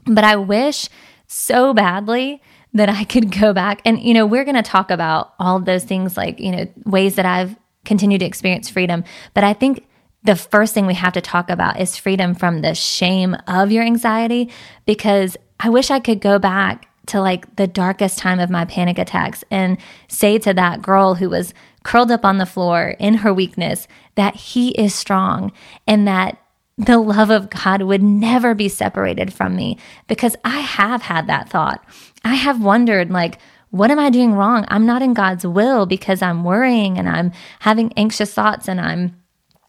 But 0.04 0.24
I 0.24 0.36
wish 0.36 0.88
so 1.26 1.72
badly 1.72 2.42
that 2.74 2.90
I 2.90 3.04
could 3.04 3.30
go 3.30 3.54
back 3.54 3.80
and, 3.86 3.98
you 4.00 4.12
know, 4.12 4.26
we're 4.26 4.44
going 4.44 4.56
to 4.56 4.62
talk 4.62 4.90
about 4.90 5.32
all 5.38 5.58
those 5.58 5.84
things 5.84 6.16
like, 6.16 6.38
you 6.38 6.50
know, 6.50 6.66
ways 6.84 7.14
that 7.14 7.24
I've 7.24 7.56
continued 7.84 8.18
to 8.18 8.26
experience 8.26 8.68
freedom. 8.68 9.04
But 9.32 9.44
I 9.44 9.54
think 9.54 9.86
the 10.24 10.36
first 10.36 10.74
thing 10.74 10.86
we 10.86 10.94
have 10.94 11.12
to 11.12 11.20
talk 11.20 11.50
about 11.50 11.78
is 11.78 11.96
freedom 11.96 12.34
from 12.34 12.60
the 12.60 12.74
shame 12.74 13.36
of 13.46 13.70
your 13.70 13.84
anxiety 13.84 14.50
because 14.86 15.36
I 15.60 15.68
wish 15.68 15.90
I 15.90 16.00
could 16.00 16.20
go 16.20 16.38
back 16.38 16.88
to 17.06 17.20
like 17.20 17.56
the 17.56 17.66
darkest 17.66 18.18
time 18.18 18.40
of 18.40 18.50
my 18.50 18.64
panic 18.64 18.98
attacks 18.98 19.44
and 19.50 19.76
say 20.08 20.38
to 20.38 20.54
that 20.54 20.82
girl 20.82 21.14
who 21.14 21.28
was 21.28 21.52
curled 21.82 22.10
up 22.10 22.24
on 22.24 22.38
the 22.38 22.46
floor 22.46 22.94
in 22.98 23.14
her 23.14 23.32
weakness 23.32 23.86
that 24.14 24.34
he 24.34 24.70
is 24.70 24.94
strong 24.94 25.52
and 25.86 26.08
that 26.08 26.38
the 26.78 26.98
love 26.98 27.30
of 27.30 27.50
God 27.50 27.82
would 27.82 28.02
never 28.02 28.54
be 28.54 28.68
separated 28.68 29.32
from 29.32 29.54
me 29.54 29.78
because 30.08 30.34
I 30.44 30.60
have 30.60 31.02
had 31.02 31.26
that 31.26 31.48
thought. 31.48 31.84
I 32.24 32.34
have 32.34 32.64
wondered, 32.64 33.10
like, 33.10 33.38
what 33.70 33.92
am 33.92 33.98
I 33.98 34.10
doing 34.10 34.32
wrong? 34.32 34.64
I'm 34.68 34.86
not 34.86 35.02
in 35.02 35.14
God's 35.14 35.46
will 35.46 35.86
because 35.86 36.20
I'm 36.22 36.42
worrying 36.42 36.98
and 36.98 37.08
I'm 37.08 37.32
having 37.60 37.92
anxious 37.96 38.32
thoughts 38.32 38.68
and 38.68 38.80
I'm 38.80 39.14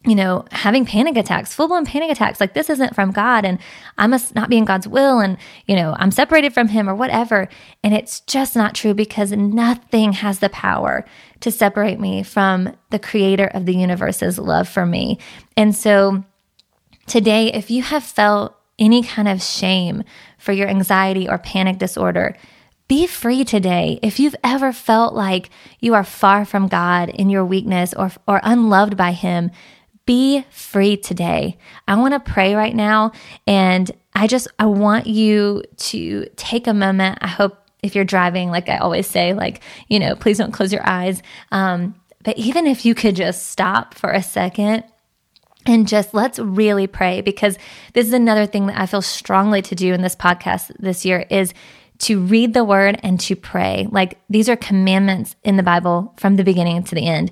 you 0.05 0.15
know, 0.15 0.45
having 0.51 0.85
panic 0.85 1.17
attacks, 1.17 1.53
full 1.53 1.67
blown 1.67 1.85
panic 1.85 2.11
attacks. 2.11 2.39
Like, 2.39 2.53
this 2.53 2.69
isn't 2.69 2.93
from 2.93 3.11
God, 3.11 3.43
and 3.43 3.59
I 3.97 4.07
must 4.07 4.35
not 4.35 4.49
be 4.49 4.57
in 4.57 4.65
God's 4.65 4.87
will, 4.87 5.19
and, 5.19 5.37
you 5.65 5.75
know, 5.75 5.95
I'm 5.97 6.11
separated 6.11 6.53
from 6.53 6.67
Him 6.67 6.87
or 6.87 6.95
whatever. 6.95 7.49
And 7.83 7.93
it's 7.93 8.19
just 8.21 8.55
not 8.55 8.75
true 8.75 8.93
because 8.93 9.31
nothing 9.31 10.13
has 10.13 10.39
the 10.39 10.49
power 10.49 11.05
to 11.39 11.51
separate 11.51 11.99
me 11.99 12.23
from 12.23 12.75
the 12.91 12.99
creator 12.99 13.47
of 13.47 13.65
the 13.65 13.75
universe's 13.75 14.37
love 14.37 14.69
for 14.69 14.85
me. 14.85 15.17
And 15.57 15.75
so, 15.75 16.23
today, 17.07 17.51
if 17.51 17.71
you 17.71 17.81
have 17.81 18.03
felt 18.03 18.55
any 18.77 19.03
kind 19.03 19.27
of 19.27 19.41
shame 19.41 20.03
for 20.37 20.51
your 20.51 20.67
anxiety 20.67 21.27
or 21.27 21.37
panic 21.37 21.77
disorder, 21.77 22.35
be 22.87 23.07
free 23.07 23.43
today. 23.43 23.99
If 24.03 24.19
you've 24.19 24.35
ever 24.43 24.71
felt 24.71 25.15
like 25.15 25.49
you 25.79 25.95
are 25.95 26.03
far 26.03 26.45
from 26.45 26.67
God 26.67 27.09
in 27.09 27.31
your 27.31 27.43
weakness 27.43 27.95
or, 27.95 28.11
or 28.27 28.39
unloved 28.43 28.95
by 28.95 29.11
Him, 29.11 29.49
be 30.05 30.45
free 30.51 30.97
today. 30.97 31.57
I 31.87 31.95
want 31.95 32.13
to 32.13 32.31
pray 32.31 32.55
right 32.55 32.75
now 32.75 33.11
and 33.47 33.89
I 34.13 34.27
just 34.27 34.47
I 34.59 34.65
want 34.67 35.07
you 35.07 35.63
to 35.77 36.27
take 36.35 36.67
a 36.67 36.73
moment. 36.73 37.19
I 37.21 37.27
hope 37.27 37.57
if 37.81 37.95
you're 37.95 38.05
driving 38.05 38.49
like 38.49 38.69
I 38.69 38.77
always 38.77 39.07
say 39.07 39.33
like, 39.33 39.61
you 39.87 39.99
know, 39.99 40.15
please 40.15 40.37
don't 40.37 40.51
close 40.51 40.71
your 40.71 40.87
eyes. 40.87 41.21
Um 41.51 41.95
but 42.23 42.37
even 42.37 42.65
if 42.65 42.85
you 42.85 42.95
could 42.95 43.15
just 43.15 43.49
stop 43.49 43.93
for 43.93 44.11
a 44.11 44.23
second 44.23 44.83
and 45.65 45.87
just 45.87 46.13
let's 46.13 46.39
really 46.39 46.87
pray 46.87 47.21
because 47.21 47.57
this 47.93 48.07
is 48.07 48.13
another 48.13 48.45
thing 48.45 48.67
that 48.67 48.79
I 48.79 48.85
feel 48.85 49.01
strongly 49.01 49.61
to 49.63 49.75
do 49.75 49.93
in 49.93 50.01
this 50.01 50.15
podcast 50.15 50.71
this 50.79 51.05
year 51.05 51.25
is 51.29 51.53
to 51.97 52.19
read 52.19 52.53
the 52.53 52.63
word 52.63 52.99
and 53.03 53.19
to 53.21 53.35
pray. 53.35 53.87
Like 53.89 54.19
these 54.29 54.49
are 54.49 54.55
commandments 54.55 55.35
in 55.43 55.55
the 55.55 55.63
Bible 55.63 56.13
from 56.17 56.35
the 56.35 56.43
beginning 56.43 56.83
to 56.83 56.95
the 56.95 57.07
end 57.07 57.31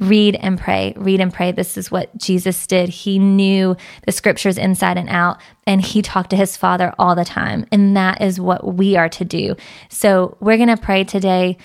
read 0.00 0.34
and 0.36 0.58
pray, 0.58 0.92
read 0.96 1.20
and 1.20 1.32
pray. 1.32 1.52
This 1.52 1.76
is 1.76 1.90
what 1.90 2.16
Jesus 2.16 2.66
did. 2.66 2.88
He 2.88 3.18
knew 3.18 3.76
the 4.04 4.12
scriptures 4.12 4.58
inside 4.58 4.98
and 4.98 5.08
out, 5.08 5.40
and 5.66 5.80
he 5.80 6.02
talked 6.02 6.30
to 6.30 6.36
his 6.36 6.56
Father 6.56 6.92
all 6.98 7.14
the 7.14 7.24
time. 7.24 7.66
And 7.70 7.96
that 7.96 8.20
is 8.20 8.40
what 8.40 8.74
we 8.74 8.96
are 8.96 9.08
to 9.10 9.24
do. 9.24 9.56
So 9.88 10.36
we're 10.40 10.56
going 10.56 10.74
to 10.74 10.76
pray 10.76 11.04
today. 11.04 11.58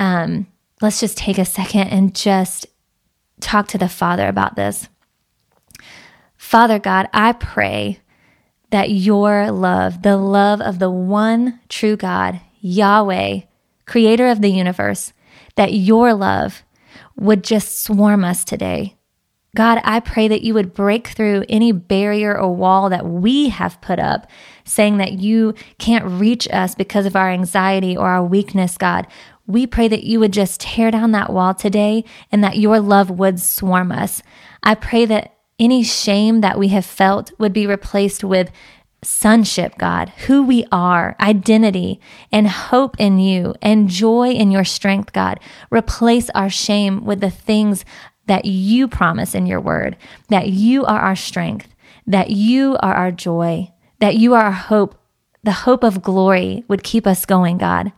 Um, 0.00 0.48
let's 0.80 1.00
just 1.00 1.16
take 1.16 1.38
a 1.38 1.44
second 1.44 1.88
and 1.88 2.14
just 2.14 2.66
talk 3.40 3.68
to 3.68 3.78
the 3.78 3.88
Father 3.88 4.26
about 4.26 4.56
this. 4.56 4.88
Father 6.36 6.78
God, 6.78 7.08
I 7.12 7.32
pray 7.32 8.00
that 8.70 8.90
your 8.90 9.50
love, 9.52 10.02
the 10.02 10.16
love 10.16 10.60
of 10.60 10.80
the 10.80 10.90
one 10.90 11.60
true 11.68 11.96
God, 11.96 12.40
Yahweh, 12.60 13.42
creator 13.86 14.28
of 14.28 14.40
the 14.40 14.50
universe, 14.50 15.12
that 15.54 15.72
your 15.72 16.12
love 16.14 16.64
would 17.16 17.42
just 17.42 17.82
swarm 17.82 18.24
us 18.24 18.44
today. 18.44 18.96
God, 19.56 19.80
I 19.84 20.00
pray 20.00 20.28
that 20.28 20.42
you 20.42 20.52
would 20.52 20.74
break 20.74 21.08
through 21.08 21.44
any 21.48 21.72
barrier 21.72 22.38
or 22.38 22.54
wall 22.54 22.90
that 22.90 23.06
we 23.06 23.48
have 23.48 23.80
put 23.80 23.98
up, 23.98 24.26
saying 24.64 24.98
that 24.98 25.12
you 25.12 25.54
can't 25.78 26.04
reach 26.04 26.46
us 26.50 26.74
because 26.74 27.06
of 27.06 27.16
our 27.16 27.30
anxiety 27.30 27.96
or 27.96 28.06
our 28.06 28.22
weakness, 28.22 28.76
God. 28.76 29.06
We 29.46 29.66
pray 29.66 29.88
that 29.88 30.04
you 30.04 30.20
would 30.20 30.32
just 30.32 30.60
tear 30.60 30.90
down 30.90 31.12
that 31.12 31.32
wall 31.32 31.54
today 31.54 32.04
and 32.30 32.44
that 32.44 32.58
your 32.58 32.80
love 32.80 33.08
would 33.08 33.40
swarm 33.40 33.92
us. 33.92 34.22
I 34.62 34.74
pray 34.74 35.06
that 35.06 35.36
any 35.58 35.82
shame 35.82 36.42
that 36.42 36.58
we 36.58 36.68
have 36.68 36.84
felt 36.84 37.32
would 37.38 37.54
be 37.54 37.66
replaced 37.66 38.22
with 38.22 38.50
sonship, 39.02 39.76
God, 39.78 40.10
who 40.26 40.42
we 40.42 40.66
are, 40.72 41.16
identity, 41.20 42.00
and 42.32 42.48
hope 42.48 42.96
in 42.98 43.18
you, 43.18 43.54
and 43.62 43.88
joy 43.88 44.30
in 44.30 44.50
your 44.50 44.64
strength, 44.64 45.12
God. 45.12 45.40
Replace 45.70 46.30
our 46.30 46.50
shame 46.50 47.04
with 47.04 47.20
the 47.20 47.30
things 47.30 47.84
that 48.26 48.44
you 48.44 48.88
promise 48.88 49.34
in 49.34 49.46
your 49.46 49.60
word, 49.60 49.96
that 50.28 50.48
you 50.48 50.84
are 50.84 50.98
our 50.98 51.16
strength, 51.16 51.74
that 52.06 52.30
you 52.30 52.76
are 52.80 52.94
our 52.94 53.12
joy, 53.12 53.72
that 54.00 54.16
you 54.16 54.34
are 54.34 54.44
our 54.44 54.52
hope. 54.52 55.00
The 55.42 55.52
hope 55.52 55.84
of 55.84 56.02
glory 56.02 56.64
would 56.66 56.82
keep 56.82 57.06
us 57.06 57.24
going, 57.24 57.58
God. 57.58 57.92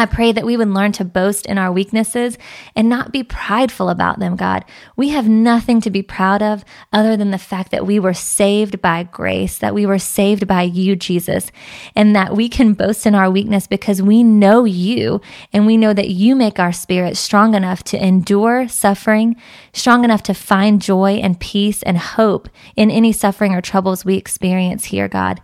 I 0.00 0.06
pray 0.06 0.32
that 0.32 0.46
we 0.46 0.56
would 0.56 0.70
learn 0.70 0.92
to 0.92 1.04
boast 1.04 1.44
in 1.44 1.58
our 1.58 1.70
weaknesses 1.70 2.38
and 2.74 2.88
not 2.88 3.12
be 3.12 3.22
prideful 3.22 3.90
about 3.90 4.18
them, 4.18 4.34
God. 4.34 4.64
We 4.96 5.10
have 5.10 5.28
nothing 5.28 5.82
to 5.82 5.90
be 5.90 6.00
proud 6.00 6.42
of 6.42 6.64
other 6.90 7.18
than 7.18 7.32
the 7.32 7.36
fact 7.38 7.70
that 7.70 7.84
we 7.84 8.00
were 8.00 8.14
saved 8.14 8.80
by 8.80 9.02
grace, 9.02 9.58
that 9.58 9.74
we 9.74 9.84
were 9.84 9.98
saved 9.98 10.46
by 10.46 10.62
you, 10.62 10.96
Jesus, 10.96 11.52
and 11.94 12.16
that 12.16 12.34
we 12.34 12.48
can 12.48 12.72
boast 12.72 13.04
in 13.04 13.14
our 13.14 13.30
weakness 13.30 13.66
because 13.66 14.00
we 14.00 14.22
know 14.22 14.64
you 14.64 15.20
and 15.52 15.66
we 15.66 15.76
know 15.76 15.92
that 15.92 16.08
you 16.08 16.34
make 16.34 16.58
our 16.58 16.72
spirit 16.72 17.18
strong 17.18 17.54
enough 17.54 17.84
to 17.84 18.02
endure 18.02 18.68
suffering, 18.68 19.36
strong 19.74 20.02
enough 20.02 20.22
to 20.22 20.32
find 20.32 20.80
joy 20.80 21.20
and 21.22 21.38
peace 21.40 21.82
and 21.82 21.98
hope 21.98 22.48
in 22.74 22.90
any 22.90 23.12
suffering 23.12 23.54
or 23.54 23.60
troubles 23.60 24.06
we 24.06 24.16
experience 24.16 24.86
here, 24.86 25.08
God. 25.08 25.42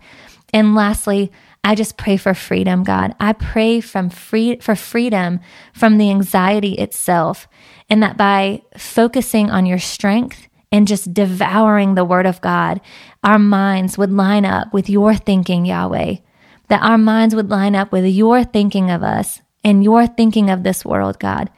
And 0.51 0.73
lastly, 0.73 1.31
I 1.67 1.75
just 1.75 1.97
pray 1.97 2.15
for 2.15 2.33
freedom, 2.33 2.85
God. 2.85 3.13
I 3.19 3.33
pray 3.33 3.81
from 3.81 4.09
free 4.09 4.55
for 4.61 4.73
freedom 4.73 5.41
from 5.73 5.97
the 5.97 6.09
anxiety 6.09 6.75
itself 6.75 7.45
and 7.89 8.01
that 8.01 8.15
by 8.15 8.61
focusing 8.77 9.51
on 9.51 9.65
your 9.65 9.77
strength 9.77 10.47
and 10.71 10.87
just 10.87 11.13
devouring 11.13 11.95
the 11.95 12.05
word 12.05 12.25
of 12.25 12.39
God, 12.39 12.79
our 13.21 13.37
minds 13.37 13.97
would 13.97 14.13
line 14.13 14.45
up 14.45 14.73
with 14.73 14.89
your 14.89 15.13
thinking, 15.13 15.65
Yahweh. 15.65 16.15
that 16.69 16.83
our 16.83 16.97
minds 16.97 17.35
would 17.35 17.49
line 17.49 17.75
up 17.75 17.91
with 17.91 18.05
your 18.05 18.45
thinking 18.45 18.89
of 18.89 19.03
us 19.03 19.41
and 19.61 19.83
your 19.83 20.07
thinking 20.07 20.49
of 20.49 20.63
this 20.63 20.85
world, 20.85 21.19
God. 21.19 21.49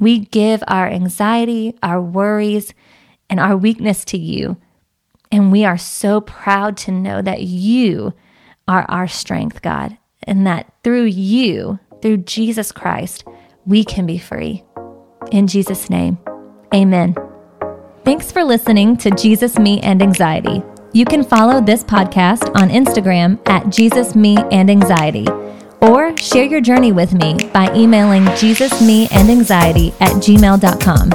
We 0.00 0.18
give 0.18 0.64
our 0.66 0.88
anxiety, 0.88 1.78
our 1.80 2.02
worries, 2.02 2.74
and 3.30 3.38
our 3.38 3.56
weakness 3.56 4.04
to 4.06 4.18
you. 4.18 4.56
And 5.30 5.52
we 5.52 5.64
are 5.64 5.78
so 5.78 6.20
proud 6.20 6.76
to 6.78 6.90
know 6.90 7.22
that 7.22 7.42
you 7.42 8.14
are 8.68 8.84
our 8.88 9.08
strength, 9.08 9.62
God, 9.62 9.98
and 10.22 10.46
that 10.46 10.72
through 10.84 11.06
you, 11.06 11.80
through 12.02 12.18
Jesus 12.18 12.70
Christ, 12.70 13.24
we 13.66 13.82
can 13.82 14.06
be 14.06 14.18
free. 14.18 14.62
In 15.32 15.46
Jesus' 15.46 15.90
name, 15.90 16.18
amen. 16.72 17.16
Thanks 18.04 18.30
for 18.30 18.44
listening 18.44 18.96
to 18.98 19.10
Jesus, 19.10 19.58
Me, 19.58 19.80
and 19.80 20.00
Anxiety. 20.00 20.62
You 20.92 21.04
can 21.04 21.24
follow 21.24 21.60
this 21.60 21.84
podcast 21.84 22.50
on 22.56 22.70
Instagram 22.70 23.38
at 23.48 23.68
Jesus, 23.70 24.14
Me, 24.14 24.36
and 24.50 24.70
Anxiety, 24.70 25.26
or 25.80 26.16
share 26.16 26.44
your 26.44 26.60
journey 26.60 26.92
with 26.92 27.12
me 27.12 27.36
by 27.52 27.72
emailing 27.74 28.24
Jesus, 28.36 28.80
Me, 28.80 29.08
and 29.12 29.28
Anxiety 29.28 29.92
at 30.00 30.12
gmail.com. 30.12 31.10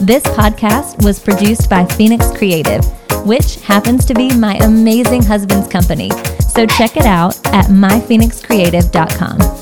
This 0.00 0.22
podcast 0.24 1.04
was 1.04 1.20
produced 1.20 1.68
by 1.68 1.84
Phoenix 1.84 2.30
Creative, 2.36 2.84
which 3.26 3.60
happens 3.60 4.04
to 4.06 4.14
be 4.14 4.34
my 4.34 4.56
amazing 4.56 5.22
husband's 5.22 5.68
company. 5.68 6.10
So 6.54 6.66
check 6.66 6.98
it 6.98 7.06
out 7.06 7.34
at 7.46 7.66
myphoenixcreative.com. 7.66 9.61